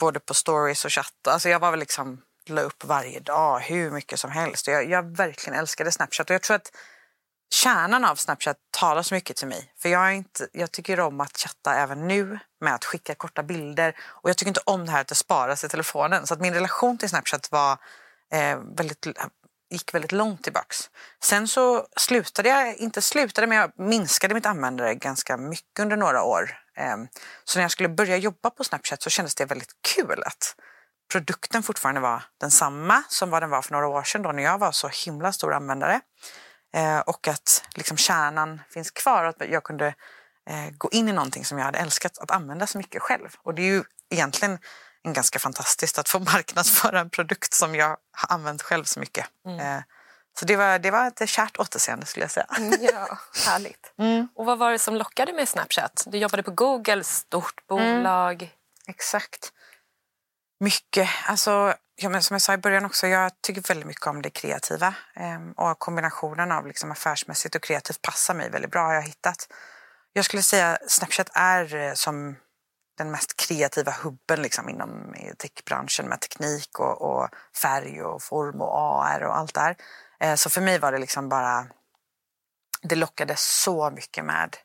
[0.00, 1.26] både på stories och chatt.
[1.28, 4.66] Alltså jag var väl liksom la upp varje dag hur mycket som helst.
[4.66, 6.72] Jag, jag verkligen älskade Snapchat och jag tror att
[7.54, 9.72] kärnan av Snapchat talar så mycket till mig.
[9.78, 13.42] För jag, är inte, jag tycker om att chatta även nu med att skicka korta
[13.42, 13.96] bilder.
[14.00, 16.26] Och jag tycker inte om det här att det sparas i telefonen.
[16.26, 17.78] Så att min relation till Snapchat var
[18.32, 19.06] eh, väldigt,
[19.70, 20.90] gick väldigt långt tillbaks.
[21.24, 26.22] Sen så slutade jag, inte slutade men jag minskade mitt användare ganska mycket under några
[26.22, 26.58] år.
[26.76, 27.08] Ehm,
[27.44, 30.54] så när jag skulle börja jobba på Snapchat så kändes det väldigt kul att
[31.12, 34.58] produkten fortfarande var densamma som vad den var för några år sedan då när jag
[34.58, 36.00] var så himla stor användare.
[36.72, 39.24] Ehm, och att liksom kärnan finns kvar.
[39.24, 39.86] och Att jag kunde
[40.50, 43.28] eh, gå in i någonting som jag hade älskat att använda så mycket själv.
[43.42, 44.58] Och det är ju egentligen
[45.08, 49.26] ganska fantastiskt att få marknadsföra en produkt som jag har använt själv så mycket.
[49.46, 49.60] Mm.
[49.60, 49.82] Eh,
[50.38, 52.46] så det var, det var ett kärt återseende skulle jag säga.
[52.58, 53.92] Mm, ja, härligt.
[53.98, 54.28] Mm.
[54.34, 56.04] Och vad var det som lockade med Snapchat?
[56.06, 58.42] Du jobbade på Google, stort bolag.
[58.42, 58.54] Mm.
[58.86, 59.52] Exakt.
[60.60, 61.08] Mycket.
[61.26, 64.30] Alltså, ja, men som jag sa i början också, jag tycker väldigt mycket om det
[64.30, 64.94] kreativa.
[65.14, 69.48] Ehm, och kombinationen av liksom affärsmässigt och kreativt passar mig väldigt bra har jag hittat.
[70.12, 72.36] Jag skulle säga Snapchat är eh, som
[73.00, 77.28] den mest kreativa hubben liksom inom eh, techbranschen med teknik och, och,
[77.62, 79.76] färg och form och AR och allt där.
[80.20, 81.66] Eh, så för mig var det liksom bara,
[82.82, 84.56] det lockade så mycket med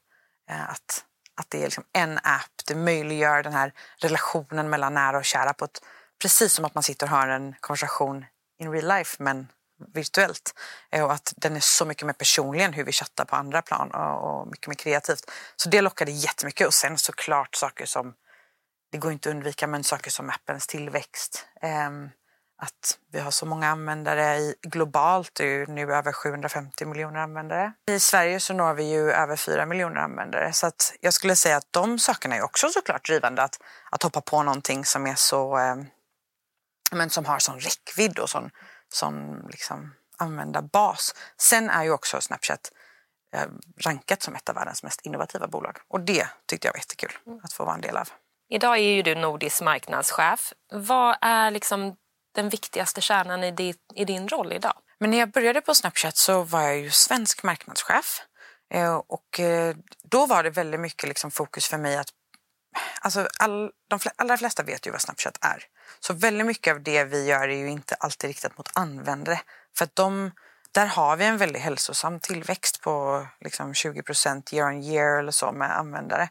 [0.49, 5.17] eh, att, att det är liksom en app, det möjliggör den här relationen mellan nära
[5.17, 5.81] och kära på ett
[6.21, 8.25] precis som att man sitter och har en konversation
[8.59, 9.47] in real life men
[9.93, 10.53] virtuellt.
[10.91, 13.61] Eh, och att den är så mycket mer personlig än hur vi chattar på andra
[13.61, 15.31] plan och, mycket mer kreativt.
[15.55, 18.13] Så det lockade jättemycket och sen såklart saker som,
[18.95, 21.47] det går inte att undvika, men saker som appens tillväxt.
[21.87, 22.09] Um,
[22.57, 27.73] att vi har så många användare i, globalt, det är nu över 750 miljoner användare.
[27.91, 31.57] I Sverige så når vi ju över 4 miljoner användare så att jag skulle säga
[31.57, 33.59] att de sakerna är också såklart drivande att,
[33.91, 35.85] att hoppa på någonting som är så um,
[36.91, 38.49] men som har sån räckvidd och sån,
[38.93, 41.15] sån liksom användarbas.
[41.37, 42.71] Sen är ju också Snapchat
[43.35, 43.47] eh,
[43.85, 47.11] rankat som ett av världens mest innovativa bolag och det tyckte jag var jättekul
[47.43, 48.09] att få vara en del av.
[48.49, 50.53] Idag är ju du nordisk marknadschef.
[50.71, 51.95] Vad är liksom
[52.35, 54.73] den viktigaste kärnan i din, i din roll idag?
[54.99, 58.21] Men när jag började på Snapchat så var jag ju svensk marknadschef.
[58.73, 62.07] Eh, och eh, då var det väldigt mycket liksom fokus för mig att
[63.01, 65.63] Alltså all, de allra flesta vet ju vad Snapchat är.
[65.99, 69.41] Så väldigt mycket av det vi gör är ju inte alltid riktat mot användare.
[69.77, 70.31] För att de,
[70.71, 74.03] där har vi en väldigt hälsosam tillväxt på liksom 20
[74.51, 76.29] year on year eller så med användare.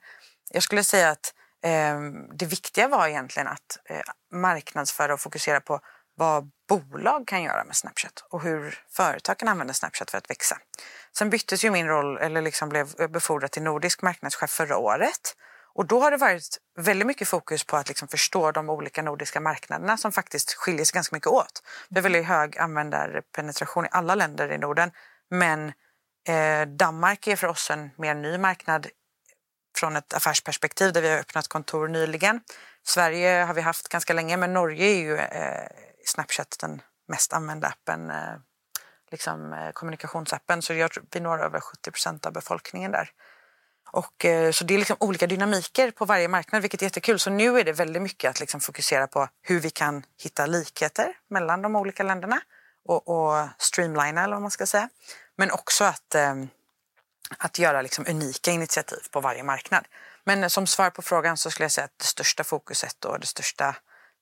[0.51, 4.01] Jag skulle säga att Ehm, det viktiga var egentligen att eh,
[4.33, 5.81] marknadsföra och fokusera på
[6.17, 10.59] vad bolag kan göra med Snapchat och hur företag kan använda Snapchat för att växa.
[11.19, 15.37] Sen byttes ju min roll, eller liksom blev befordrad till nordisk marknadschef förra året.
[15.75, 19.41] Och då har det varit väldigt mycket fokus på att liksom förstå de olika nordiska
[19.41, 21.63] marknaderna som faktiskt skiljer sig ganska mycket åt.
[21.89, 24.91] Det är väldigt hög användarpenetration i alla länder i Norden.
[25.31, 25.73] Men
[26.29, 28.87] eh, Danmark är för oss en mer ny marknad
[29.79, 32.41] från ett affärsperspektiv där vi har öppnat kontor nyligen.
[32.83, 35.69] Sverige har vi haft ganska länge men Norge är ju eh,
[36.05, 38.37] Snapchat den mest använda appen, eh,
[39.11, 40.63] liksom, eh, kommunikationsappen.
[40.63, 43.11] Så jag vi når över 70 procent av befolkningen där.
[43.95, 47.19] Och, eh, så det är liksom olika dynamiker på varje marknad vilket är jättekul.
[47.19, 51.13] Så nu är det väldigt mycket att liksom fokusera på hur vi kan hitta likheter
[51.31, 52.41] mellan de olika länderna
[52.85, 54.89] och, och streamlina eller vad man ska säga.
[55.37, 56.35] Men också att, eh,
[57.39, 59.85] att göra liksom unika initiativ på varje marknad.
[60.25, 63.27] Men som svar på frågan så skulle jag säga att det största fokuset och det
[63.27, 63.77] största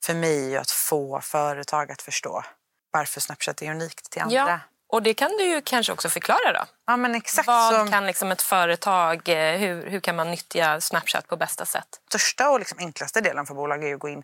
[0.05, 2.43] för mig är att få företag att förstå
[2.91, 4.35] varför Snapchat är unikt till andra.
[4.35, 4.59] Ja.
[4.87, 6.65] Och det kan du ju kanske också förklara då.
[6.87, 7.47] Ja, men exakt.
[7.47, 7.91] Vad så...
[7.91, 11.87] kan liksom ett företag, eh, hur, hur kan man nyttja Snapchat på bästa sätt?
[12.09, 14.23] största och liksom enklaste delen för bolag är att gå in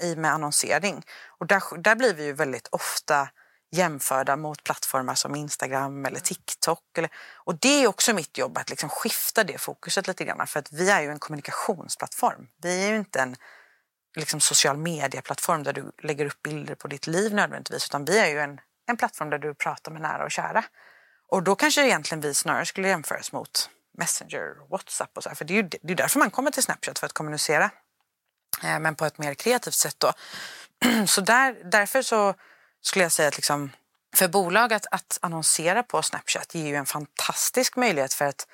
[0.00, 1.02] i med annonsering.
[1.38, 3.28] Och där, där blir vi ju väldigt ofta
[3.70, 6.98] jämförda mot plattformar som Instagram eller TikTok.
[6.98, 10.46] Eller, och det är också mitt jobb att liksom skifta det fokuset lite grann.
[10.46, 12.48] För att vi är ju en kommunikationsplattform.
[12.62, 13.36] Vi är ju inte en
[14.16, 17.86] liksom, social media-plattform där du lägger upp bilder på ditt liv nödvändigtvis.
[17.86, 20.64] Utan vi är ju en, en plattform där du pratar med nära och kära.
[21.28, 25.28] Och då kanske egentligen vi snarare skulle jämföras mot Messenger, Whatsapp och så.
[25.28, 25.36] Här.
[25.36, 27.70] För det är ju det är därför man kommer till Snapchat, för att kommunicera.
[28.64, 30.12] Eh, men på ett mer kreativt sätt då.
[31.06, 32.34] Så där, därför så
[32.86, 33.70] skulle jag säga att liksom,
[34.16, 38.46] för bolag att, att annonsera på Snapchat ger ju en fantastisk möjlighet för att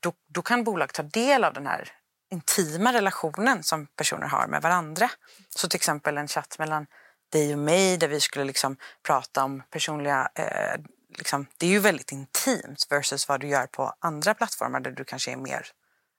[0.00, 1.92] då, då kan bolag ta del av den här
[2.30, 5.10] intima relationen som personer har med varandra.
[5.56, 6.86] Så till exempel en chatt mellan
[7.32, 10.28] dig och mig där vi skulle liksom prata om personliga...
[10.34, 10.80] Eh,
[11.18, 15.04] liksom, det är ju väldigt intimt versus vad du gör på andra plattformar där du
[15.04, 15.66] kanske är mer...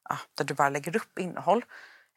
[0.09, 1.65] Ja, där du bara lägger upp innehåll.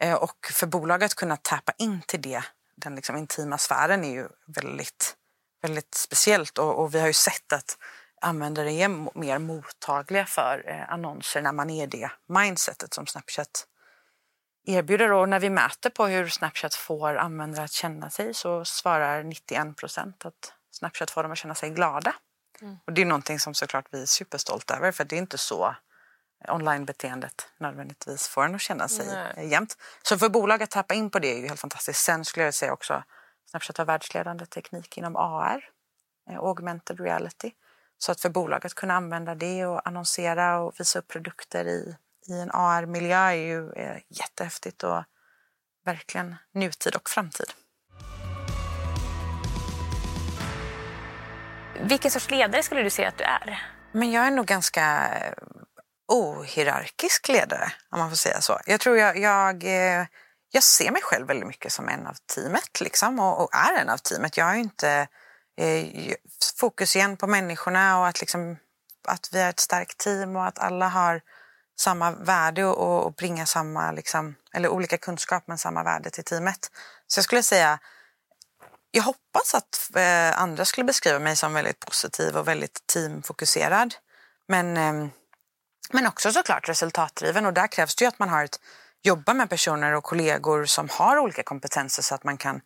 [0.00, 2.42] Eh, och för bolag att kunna tappa in till det,
[2.76, 5.16] den liksom intima sfären är ju väldigt,
[5.62, 6.58] väldigt speciellt.
[6.58, 7.78] Och, och vi har ju sett att
[8.20, 13.66] användare är mer mottagliga för eh, annonser när man är det mindsetet som Snapchat
[14.66, 15.12] erbjuder.
[15.12, 19.76] Och när vi mäter på hur Snapchat får användare att känna sig så svarar 91
[19.76, 22.14] procent att Snapchat får dem att känna sig glada.
[22.60, 22.76] Mm.
[22.86, 25.74] Och det är någonting som såklart vi är superstolta över för det är inte så
[26.48, 29.48] onlinebeteendet nödvändigtvis får en att känna sig Nej.
[29.48, 29.76] jämnt.
[30.02, 32.04] Så för bolag att tappa in på det är ju helt fantastiskt.
[32.04, 33.02] Sen skulle jag säga också
[33.50, 35.64] Snapchat har världsledande teknik inom AR,
[36.30, 37.52] eh, augmented reality.
[37.98, 41.96] Så att för bolag att kunna använda det och annonsera och visa upp produkter i
[42.28, 45.04] i en AR-miljö är ju eh, jättehäftigt och
[45.84, 47.46] verkligen nutid och framtid.
[51.80, 53.62] Vilken sorts ledare skulle du säga att du är?
[53.92, 55.32] Men jag är nog ganska eh,
[56.08, 58.58] ohierarkisk ledare, om man får säga så.
[58.66, 59.64] Jag tror jag, jag,
[60.50, 63.88] jag ser mig själv väldigt mycket som en av teamet liksom, och, och är en
[63.88, 64.36] av teamet.
[64.36, 65.08] Jag har inte
[65.56, 66.14] eh,
[66.56, 68.56] fokus igen på människorna och att, liksom,
[69.08, 71.20] att vi är ett starkt team och att alla har
[71.78, 76.70] samma värde och, och bringa samma, liksom, eller olika kunskap men samma värde till teamet.
[77.06, 77.78] Så jag skulle säga,
[78.90, 83.94] jag hoppas att eh, andra skulle beskriva mig som väldigt positiv och väldigt teamfokuserad.
[84.48, 85.08] Men, eh,
[85.92, 88.60] men också såklart resultatdriven och där krävs det ju att man har ett
[89.02, 92.60] jobba med personer och kollegor som har olika kompetenser så att man kan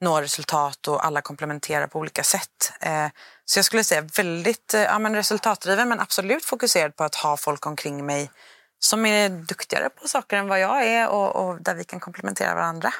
[0.00, 2.72] nå resultat och alla komplementerar på olika sätt.
[2.80, 3.06] Eh,
[3.44, 7.36] så jag skulle säga väldigt eh, ja, men resultatdriven men absolut fokuserad på att ha
[7.36, 8.30] folk omkring mig
[8.78, 12.54] som är duktigare på saker än vad jag är och, och där vi kan komplementera
[12.54, 12.90] varandra.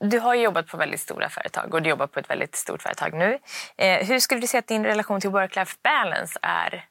[0.00, 3.14] Du har jobbat på väldigt stora företag och du jobbar på ett väldigt stort företag
[3.14, 3.38] nu.
[3.76, 6.88] Eh, hur skulle du säga att din relation till work-life balance är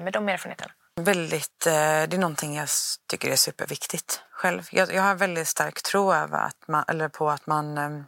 [0.00, 0.72] med de erfarenheterna?
[1.00, 2.68] Väldigt, eh, det är någonting jag
[3.06, 4.68] tycker är superviktigt själv.
[4.70, 8.02] Jag, jag har väldigt stark tro över att man, eller på att man, eh,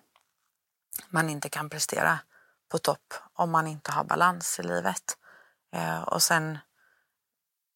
[1.08, 2.18] man inte kan prestera
[2.70, 5.16] på topp om man inte har balans i livet.
[5.76, 6.58] Eh, och sen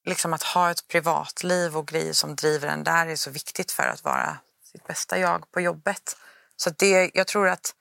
[0.05, 3.83] liksom att ha ett privatliv och grejer som driver en där är så viktigt för
[3.83, 6.17] att vara sitt bästa jag på jobbet.
[6.57, 7.75] Så det, jag tror att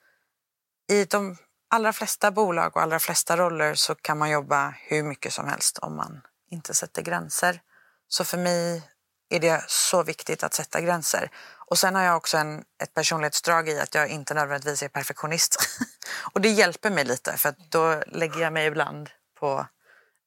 [0.91, 1.37] i de
[1.69, 5.77] allra flesta bolag och allra flesta roller så kan man jobba hur mycket som helst
[5.77, 6.21] om man
[6.53, 7.61] inte sätter gränser.
[8.07, 8.83] Så för mig
[9.29, 11.29] är det så viktigt att sätta gränser.
[11.69, 15.57] Och sen har jag också en, ett personlighetsdrag i att jag inte nödvändigtvis är perfektionist.
[16.33, 19.67] och det hjälper mig lite för då lägger jag mig ibland på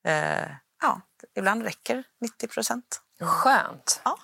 [0.07, 0.49] eh,
[0.83, 1.01] ja,
[1.35, 3.01] ibland räcker 90 procent.
[3.21, 4.01] Skönt.
[4.05, 4.19] Ja.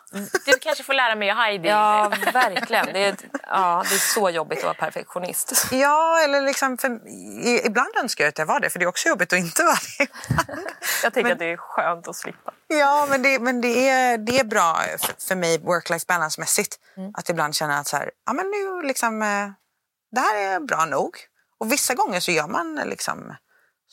[0.47, 1.69] Du kanske får lära mig och Heidi.
[1.69, 2.87] Ja, verkligen.
[2.87, 5.53] Det är, ja, det är så jobbigt att vara perfektionist.
[5.71, 7.01] Ja, eller liksom, för,
[7.67, 9.77] ibland önskar jag att jag var det, för det är också jobbigt att inte vara
[9.99, 10.09] det.
[11.03, 12.53] jag tycker men, att det är skönt att slippa.
[12.67, 16.79] Ja, men det, men det, är, det är bra för, för mig work-life balance-mässigt.
[16.97, 17.11] Mm.
[17.15, 19.49] Att ibland känna att så här, ja, men nu liksom, eh,
[20.11, 21.17] det här är bra nog.
[21.59, 23.37] Och vissa gånger så gör man liksom,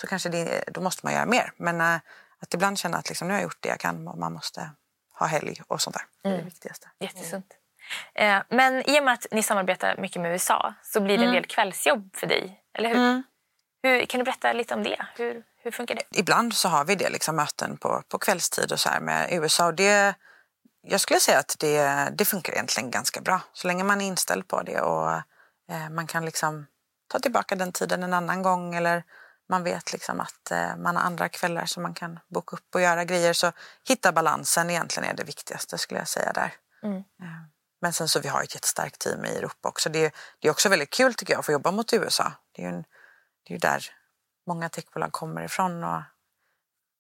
[0.02, 1.52] så kanske det, då måste man göra mer.
[1.58, 1.96] Men eh,
[2.42, 4.72] att ibland känna att liksom, nu har jag gjort det jag kan och man måste
[5.20, 6.06] ha helg och sånt där.
[6.22, 6.46] Det är det mm.
[6.46, 6.90] viktigaste.
[7.00, 7.54] Jättesunt.
[8.16, 11.30] Eh, men i och med att ni samarbetar mycket med USA så blir det en
[11.30, 11.42] mm.
[11.42, 12.98] del kvällsjobb för dig, eller hur?
[12.98, 13.24] Mm.
[13.84, 14.06] hur?
[14.06, 15.06] Kan du berätta lite om det?
[15.16, 16.20] Hur, hur funkar det?
[16.20, 19.66] Ibland så har vi det, liksom, möten på, på kvällstid och så här med USA.
[19.66, 20.16] Och det,
[20.82, 23.42] jag skulle säga att det, det funkar egentligen ganska bra.
[23.54, 25.12] Så länge man är inställd på det och
[25.72, 26.68] eh, man kan liksom
[27.08, 29.04] ta tillbaka den tiden en annan gång eller
[29.50, 32.82] man vet liksom att eh, man har andra kvällar som man kan boka upp och
[32.82, 33.34] göra grejer.
[33.34, 33.52] Så
[33.88, 36.54] hitta balansen egentligen är det viktigaste skulle jag säga där.
[36.84, 36.98] Mm.
[36.98, 37.04] Eh,
[37.82, 39.90] men sen så vi har ett jättestarkt team i Europa också.
[39.90, 42.32] Det, det är också väldigt kul tycker jag att få jobba mot USA.
[42.52, 42.84] Det är ju, en,
[43.44, 43.86] det är ju där
[44.48, 46.02] många techbolag kommer ifrån och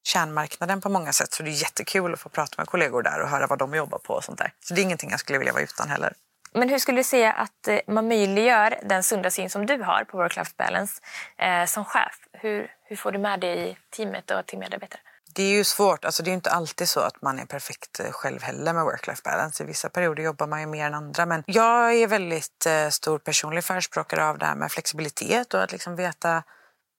[0.03, 1.33] kärnmarknaden på många sätt.
[1.33, 3.99] Så det är jättekul att få prata med kollegor där och höra vad de jobbar
[3.99, 4.53] på och sånt där.
[4.59, 6.13] Så det är ingenting jag skulle vilja vara utan heller.
[6.51, 10.03] Men hur skulle du säga att eh, man möjliggör den sunda syn som du har
[10.03, 11.01] på work-life balance
[11.37, 12.15] eh, som chef?
[12.33, 15.01] Hur, hur får du med det i teamet och till medarbetare?
[15.33, 16.05] Det är ju svårt.
[16.05, 19.23] Alltså det är inte alltid så att man är perfekt eh, själv heller med work-life
[19.23, 19.63] balance.
[19.63, 21.25] I vissa perioder jobbar man ju mer än andra.
[21.25, 25.71] Men jag är väldigt eh, stor personlig förespråkare av det här med flexibilitet och att
[25.71, 26.43] liksom veta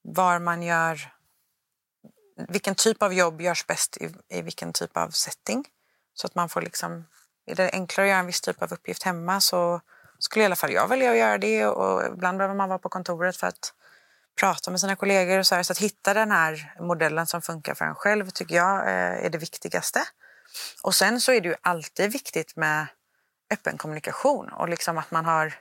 [0.02, 1.12] var man gör...
[2.48, 5.64] Vilken typ av jobb görs bäst i, i vilken typ av setting.
[6.14, 7.04] Så att man får liksom...
[7.50, 9.80] Är det enklare att göra en viss typ av uppgift hemma så
[10.18, 11.66] skulle i alla fall jag välja att göra det.
[11.66, 13.74] Och ibland behöver man vara på kontoret för att
[14.40, 15.38] prata med sina kollegor.
[15.38, 15.62] Och så, här.
[15.62, 19.30] så att hitta den här modellen som funkar för en själv tycker jag eh, är
[19.30, 20.02] det viktigaste.
[20.82, 22.86] Och sen så är det ju alltid viktigt med
[23.50, 25.54] öppen kommunikation och liksom att man har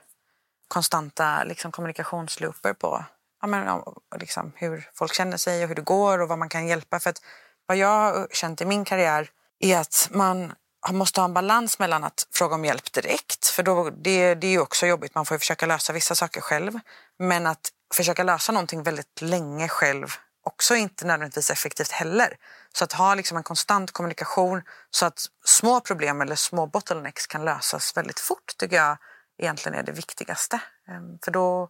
[0.68, 3.04] konstanta liksom, kommunikationslooper på
[3.40, 3.82] ja, men,
[4.16, 7.00] liksom, hur folk känner sig och hur det går och vad man kan hjälpa.
[7.00, 7.22] För att
[7.66, 10.52] vad jag har känt i min karriär är att man
[10.90, 14.50] måste ha en balans mellan att fråga om hjälp direkt, för då, det, det är
[14.50, 16.72] ju också jobbigt, man får ju försöka lösa vissa saker själv.
[17.18, 22.36] Men att försöka lösa någonting väldigt länge själv också inte nödvändigtvis effektivt heller.
[22.74, 27.44] Så att ha liksom en konstant kommunikation så att små problem eller små bottlenecks kan
[27.44, 28.98] lösas väldigt fort tycker jag
[29.38, 30.60] egentligen är det viktigaste.
[30.88, 31.68] Ehm, för då,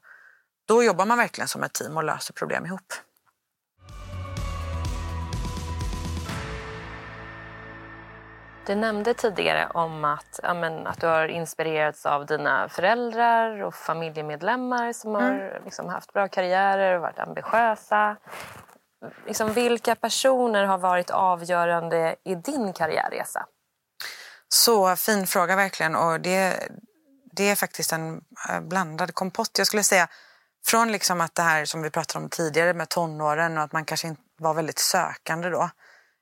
[0.68, 2.92] då jobbar man verkligen som ett team och löser problem ihop.
[8.70, 13.74] Du nämnde tidigare om att, ja, men, att du har inspirerats av dina föräldrar och
[13.74, 15.22] familjemedlemmar som mm.
[15.22, 18.16] har liksom, haft bra karriärer och varit ambitiösa.
[19.26, 23.46] Liksom, vilka personer har varit avgörande i din karriärresa?
[24.48, 25.96] Så fin fråga verkligen.
[25.96, 26.68] Och det,
[27.32, 29.58] det är faktiskt en eh, blandad kompott.
[29.58, 30.08] Jag skulle säga
[30.66, 33.84] från liksom att det här som vi pratade om tidigare med tonåren och att man
[33.84, 35.70] kanske inte var väldigt sökande då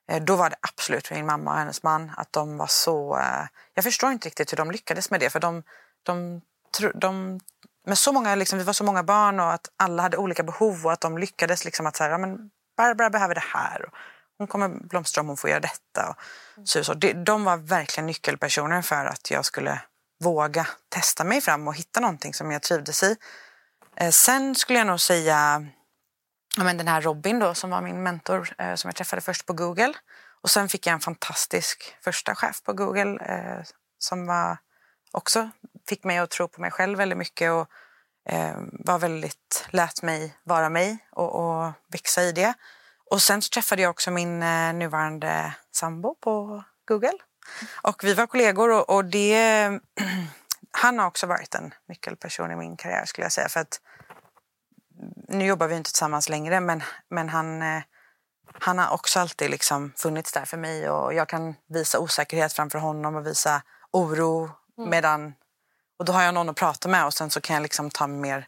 [0.09, 2.13] Eh, då var det absolut min mamma och hennes man.
[2.17, 3.19] Att de var så...
[3.19, 5.31] Eh, jag förstår inte riktigt hur de lyckades med det.
[5.31, 5.63] För de,
[6.03, 6.41] de,
[6.95, 7.41] de
[7.87, 10.87] med så många, liksom, vi var så många barn och att alla hade olika behov
[10.87, 13.85] och att de lyckades liksom att säga, ja, men Barbara behöver det här.
[13.85, 13.93] Och
[14.39, 16.09] hon kommer blomstra om hon får göra detta.
[16.09, 16.95] Och så, så.
[16.95, 19.81] De var verkligen nyckelpersoner för att jag skulle
[20.25, 23.17] våga testa mig fram och hitta någonting som jag trivdes i.
[23.97, 25.67] Eh, sen skulle jag nog säga
[26.65, 29.53] men den här Robin då, som var min mentor eh, som jag träffade först på
[29.53, 29.95] Google.
[30.43, 33.65] Och sen fick jag en fantastisk första chef på Google eh,
[33.99, 34.59] som var
[35.13, 35.51] också
[35.89, 37.69] fick mig att tro på mig själv väldigt mycket och
[38.29, 42.55] eh, var väldigt, lät mig vara mig och, och växa i det.
[43.11, 47.19] Och sen så träffade jag också min eh, nuvarande sambo på Google.
[47.83, 49.71] Och vi var kollegor och, och det,
[50.71, 53.49] han har också varit en nyckelperson i min karriär skulle jag säga.
[53.49, 53.81] För att
[55.29, 57.83] nu jobbar vi inte tillsammans längre men, men han, eh,
[58.53, 62.79] han har också alltid liksom funnits där för mig och jag kan visa osäkerhet framför
[62.79, 64.91] honom och visa oro mm.
[64.91, 65.35] medan
[65.99, 68.07] och då har jag någon att prata med och sen så kan jag liksom ta
[68.07, 68.47] mer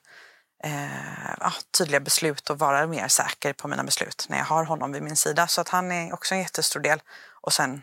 [0.65, 5.03] eh, tydliga beslut och vara mer säker på mina beslut när jag har honom vid
[5.03, 5.47] min sida.
[5.47, 7.03] Så att han är också en jättestor del.
[7.31, 7.83] Och sen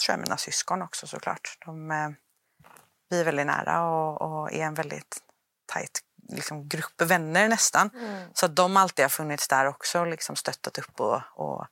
[0.00, 1.58] tror jag mina syskon också såklart.
[1.64, 2.10] De, eh,
[3.08, 5.18] vi är väldigt nära och, och är en väldigt
[5.66, 7.90] tajt liksom grupp vänner nästan.
[7.94, 8.28] Mm.
[8.34, 11.66] Så att de alltid har funnits där också och liksom stöttat upp och, och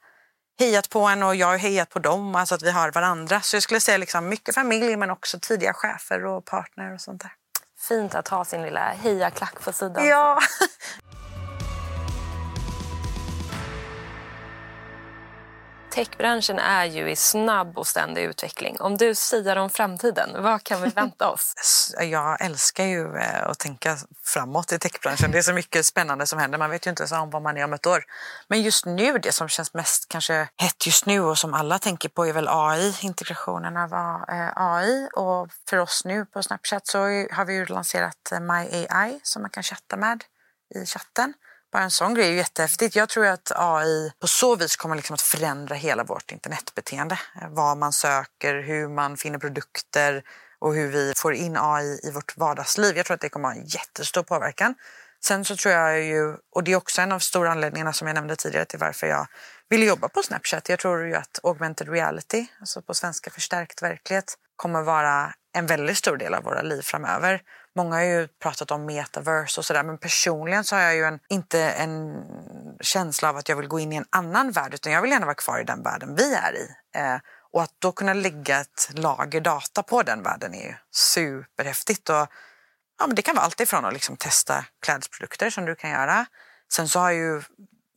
[0.58, 2.34] hejat på en och jag har hejat på dem.
[2.34, 3.40] Alltså att vi har varandra.
[3.40, 7.22] Så jag skulle säga liksom mycket familj men också tidiga chefer och partner och sånt
[7.22, 7.32] där.
[7.88, 10.06] Fint att ha sin lilla hejaklack på sidan.
[10.06, 10.38] Ja.
[15.90, 18.80] Techbranschen är ju i snabb och ständig utveckling.
[18.80, 21.54] Om du säger om framtiden, vad kan vi vänta oss?
[22.00, 25.30] Jag älskar ju eh, att tänka framåt i techbranschen.
[25.30, 26.58] Det är så mycket spännande som händer.
[26.58, 28.04] Man vet ju inte ens om vad man är om ett år.
[28.48, 32.08] Men just nu, det som känns mest kanske hett just nu och som alla tänker
[32.08, 33.90] på är väl AI, integrationen av
[34.56, 35.02] AI.
[35.02, 36.98] Eh, och för oss nu på Snapchat så
[37.30, 40.24] har vi ju lanserat eh, My AI som man kan chatta med
[40.74, 41.34] i chatten.
[41.72, 42.96] Bara en sån grej är ju jättehäftigt.
[42.96, 47.18] Jag tror att AI på så vis kommer liksom att förändra hela vårt internetbeteende.
[47.48, 50.22] Vad man söker, hur man finner produkter
[50.58, 52.96] och hur vi får in AI i vårt vardagsliv.
[52.96, 54.74] Jag tror att det kommer att ha en jättestor påverkan.
[55.24, 58.14] Sen så tror jag ju, och det är också en av stora anledningarna som jag
[58.14, 59.26] nämnde tidigare till varför jag
[59.68, 60.68] vill jobba på Snapchat.
[60.68, 65.96] Jag tror ju att augmented reality, alltså på svenska förstärkt verklighet, kommer vara en väldigt
[65.96, 67.40] stor del av våra liv framöver.
[67.76, 71.18] Många har ju pratat om metaverse och sådär men personligen så har jag ju en,
[71.28, 72.22] inte en
[72.80, 75.26] känsla av att jag vill gå in i en annan värld utan jag vill gärna
[75.26, 76.68] vara kvar i den världen vi är i.
[76.94, 77.18] Eh,
[77.52, 82.08] och att då kunna lägga ett lager data på den världen är ju superhäftigt.
[82.08, 82.26] Och,
[82.98, 86.26] ja, men det kan vara allt ifrån att liksom testa klädsprodukter som du kan göra.
[86.72, 87.42] Sen så har ju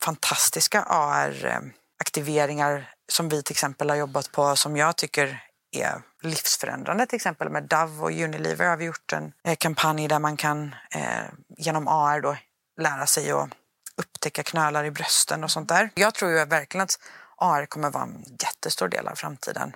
[0.04, 7.06] fantastiska AR-aktiveringar eh, som vi till exempel har jobbat på som jag tycker är livsförändrande.
[7.06, 10.74] Till exempel med Dove och Unilever har vi gjort en eh, kampanj där man kan
[10.94, 11.24] eh,
[11.58, 12.36] genom AR då
[12.80, 13.48] lära sig att
[13.96, 15.90] upptäcka knölar i brösten och sånt där.
[15.94, 16.98] Jag tror ju verkligen att
[17.36, 19.72] AR kommer vara en jättestor del av framtiden.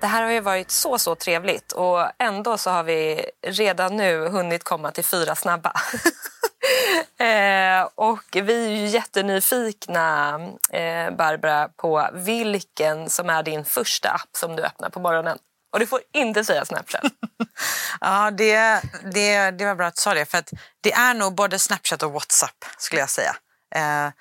[0.00, 4.28] Det här har ju varit så, så trevligt och ändå så har vi redan nu
[4.28, 5.72] hunnit komma till fyra snabba.
[7.18, 10.34] eh, och vi är ju jättenyfikna,
[10.70, 15.38] eh, Barbara, på vilken som är din första app som du öppnar på morgonen.
[15.72, 17.04] Och du får inte säga Snapchat.
[18.00, 18.82] ja, det,
[19.12, 20.24] det, det var bra att du sa det.
[20.24, 23.36] För att det är nog både Snapchat och WhatsApp skulle jag säga.
[23.74, 24.12] Eh,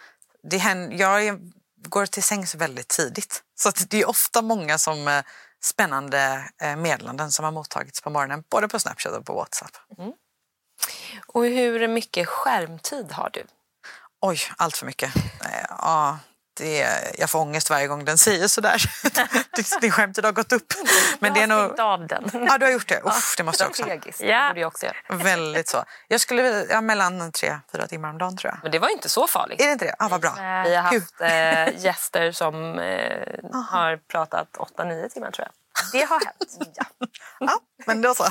[0.44, 1.40] det händer, jag
[1.88, 3.44] går till sängs väldigt tidigt.
[3.56, 5.24] Så det är ofta många som eh,
[5.64, 9.72] spännande meddelanden som har mottagits på morgonen, både på Snapchat och på WhatsApp.
[9.98, 10.14] Mm.
[11.28, 13.44] Och hur mycket skärmtid har du?
[14.22, 15.16] Oj, allt för mycket.
[15.16, 16.20] Eh, ja,
[16.58, 18.84] det, jag får ångest varje gång den säger sådär.
[19.82, 20.74] Din skärmtid har gått upp.
[21.20, 21.80] Men jag har nog...
[21.80, 22.30] av den.
[22.34, 23.02] Ja, du har gjort det.
[23.04, 23.84] Uff, det måste jag också.
[24.20, 24.54] Ja.
[24.54, 24.96] Det jag också göra.
[25.10, 25.84] Väldigt så.
[26.08, 28.60] Jag skulle, ja, mellan tre, fyra timmar om dagen tror jag.
[28.64, 29.62] Men det var inte så farligt.
[29.62, 29.96] Är det inte det?
[30.00, 30.34] Ah, vad bra.
[30.66, 35.54] Vi har haft eh, gäster som eh, har pratat åtta, nio timmar tror jag.
[35.92, 36.74] Det har hänt.
[36.76, 36.86] ja.
[37.40, 38.24] ja, men då så.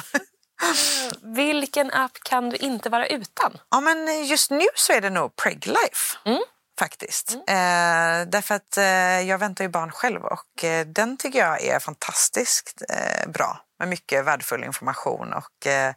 [1.22, 3.58] Vilken app kan du inte vara utan?
[3.70, 6.18] Ja, men just nu så är det nog Preglife.
[6.24, 6.42] Mm.
[6.78, 7.34] Faktiskt.
[7.34, 7.42] Mm.
[7.48, 8.84] Eh, därför att eh,
[9.20, 13.60] jag väntar ju barn själv och eh, den tycker jag är fantastiskt eh, bra.
[13.78, 15.94] Med mycket värdefull information och eh,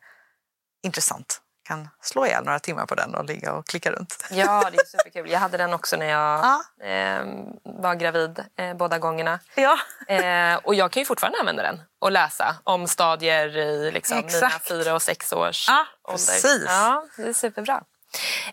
[0.84, 4.26] intressant kan slå ihjäl några timmar på den och ligga och klicka runt.
[4.32, 5.32] Ja, det är superkul.
[5.32, 6.40] Jag hade den också när jag
[6.80, 6.86] ja.
[6.86, 7.26] eh,
[7.64, 9.40] var gravid eh, båda gångerna.
[9.56, 9.78] Ja.
[10.08, 14.60] eh, och jag kan ju fortfarande använda den och läsa om stadier i liksom, mina
[14.70, 16.18] fyra och sex års ja, ålder.
[16.18, 16.66] Precis.
[16.68, 17.84] Ja, det är superbra.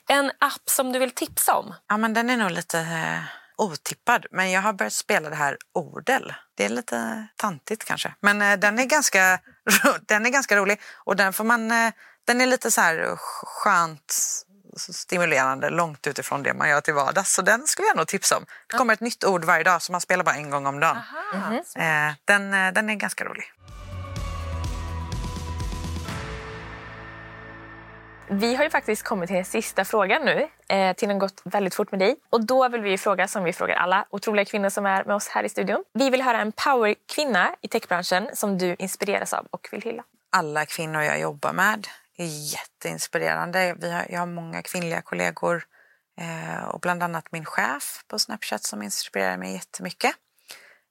[0.08, 1.74] En app som du vill tipsa om?
[1.88, 3.20] Ja, men den är nog lite eh,
[3.56, 4.26] otippad.
[4.30, 6.34] Men jag har börjat spela det här Ordel.
[6.56, 8.14] Det är lite tantigt kanske.
[8.20, 9.38] Men eh, den, är ganska,
[10.00, 10.80] den är ganska rolig.
[11.04, 11.92] Och den får man eh,
[12.26, 14.14] den är lite så här skönt
[14.76, 17.34] stimulerande långt utifrån det man gör till vardags.
[17.34, 18.46] Så den skulle jag nog tipsa om.
[18.70, 20.98] Det kommer ett nytt ord varje dag så man spelar bara en gång om dagen.
[21.34, 22.14] Mm -hmm.
[22.24, 23.52] den, eh, den är ganska rolig.
[28.30, 30.48] Vi har ju faktiskt kommit till den sista frågan nu.
[30.68, 32.16] Eh, tiden har gått väldigt fort med dig.
[32.30, 35.28] Och då vill vi fråga som vi frågar alla otroliga kvinnor som är med oss
[35.28, 35.84] här i studion.
[35.92, 40.02] Vi vill höra en powerkvinna i techbranschen som du inspireras av och vill hylla.
[40.32, 41.86] Alla kvinnor jag jobbar med
[42.16, 43.76] är jätteinspirerande.
[43.78, 45.64] Vi har, jag har många kvinnliga kollegor
[46.20, 50.14] eh, och bland annat min chef på Snapchat som inspirerar mig jättemycket.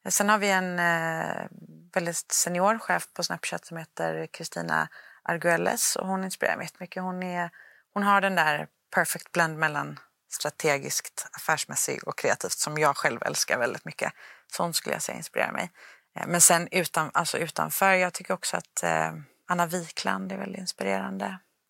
[0.10, 1.48] Sen har vi en eh,
[1.94, 4.88] väldigt senior chef på Snapchat som heter Kristina
[5.24, 7.04] Arguelles och hon inspirerar mig jättemycket.
[7.04, 7.50] Hon, är,
[7.94, 10.00] hon har den där perfect blend mellan
[10.32, 14.14] strategiskt, affärsmässigt och kreativt som jag själv älskar väldigt mycket.
[14.52, 15.72] Sånt skulle jag säga inspirerar mig.
[16.16, 19.14] Eh, men sen utan, alltså utanför, jag tycker också att eh,
[19.48, 21.26] Anna Wikland är väldigt inspirerande.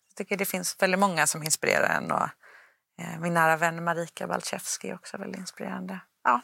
[0.08, 2.28] Jag tycker det finns väldigt många som inspirerar en och
[3.02, 6.00] eh, min nära vän Marika Balczewski är också väldigt inspirerande.
[6.24, 6.40] Ja,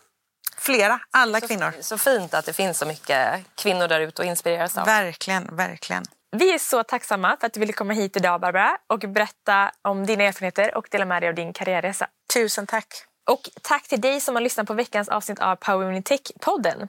[0.56, 1.72] flera, alla så, kvinnor.
[1.80, 4.86] Så fint att det finns så mycket kvinnor där ute och inspireras av.
[4.86, 6.04] Verkligen, verkligen.
[6.36, 10.06] Vi är så tacksamma för att du ville komma hit idag Barbara och berätta om
[10.06, 12.06] dina erfarenheter och dela med dig av din karriärresa.
[12.34, 12.86] Tusen tack.
[13.30, 16.88] Och tack till dig som har lyssnat på veckans avsnitt av Power Women Tech-podden.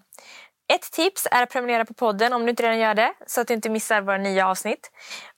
[0.76, 3.48] Ett tips är att prenumerera på podden om du inte redan gör det så att
[3.48, 4.92] du inte missar våra nya avsnitt.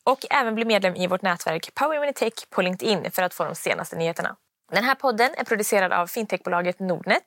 [0.04, 3.46] Och även bli medlem i vårt nätverk Power Women Tech på LinkedIn för att få
[3.46, 4.36] de senaste nyheterna.
[4.72, 7.26] Den här podden är producerad av fintechbolaget Nordnet.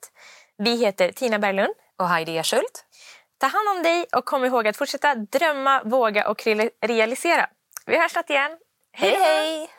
[0.58, 2.84] Vi heter Tina Berglund och Heidi Ersult.
[3.38, 6.42] Ta hand om dig och kom ihåg att fortsätta drömma, våga och
[6.86, 7.46] realisera.
[7.86, 8.58] Vi hörs snart igen.
[8.92, 9.77] Hej hej!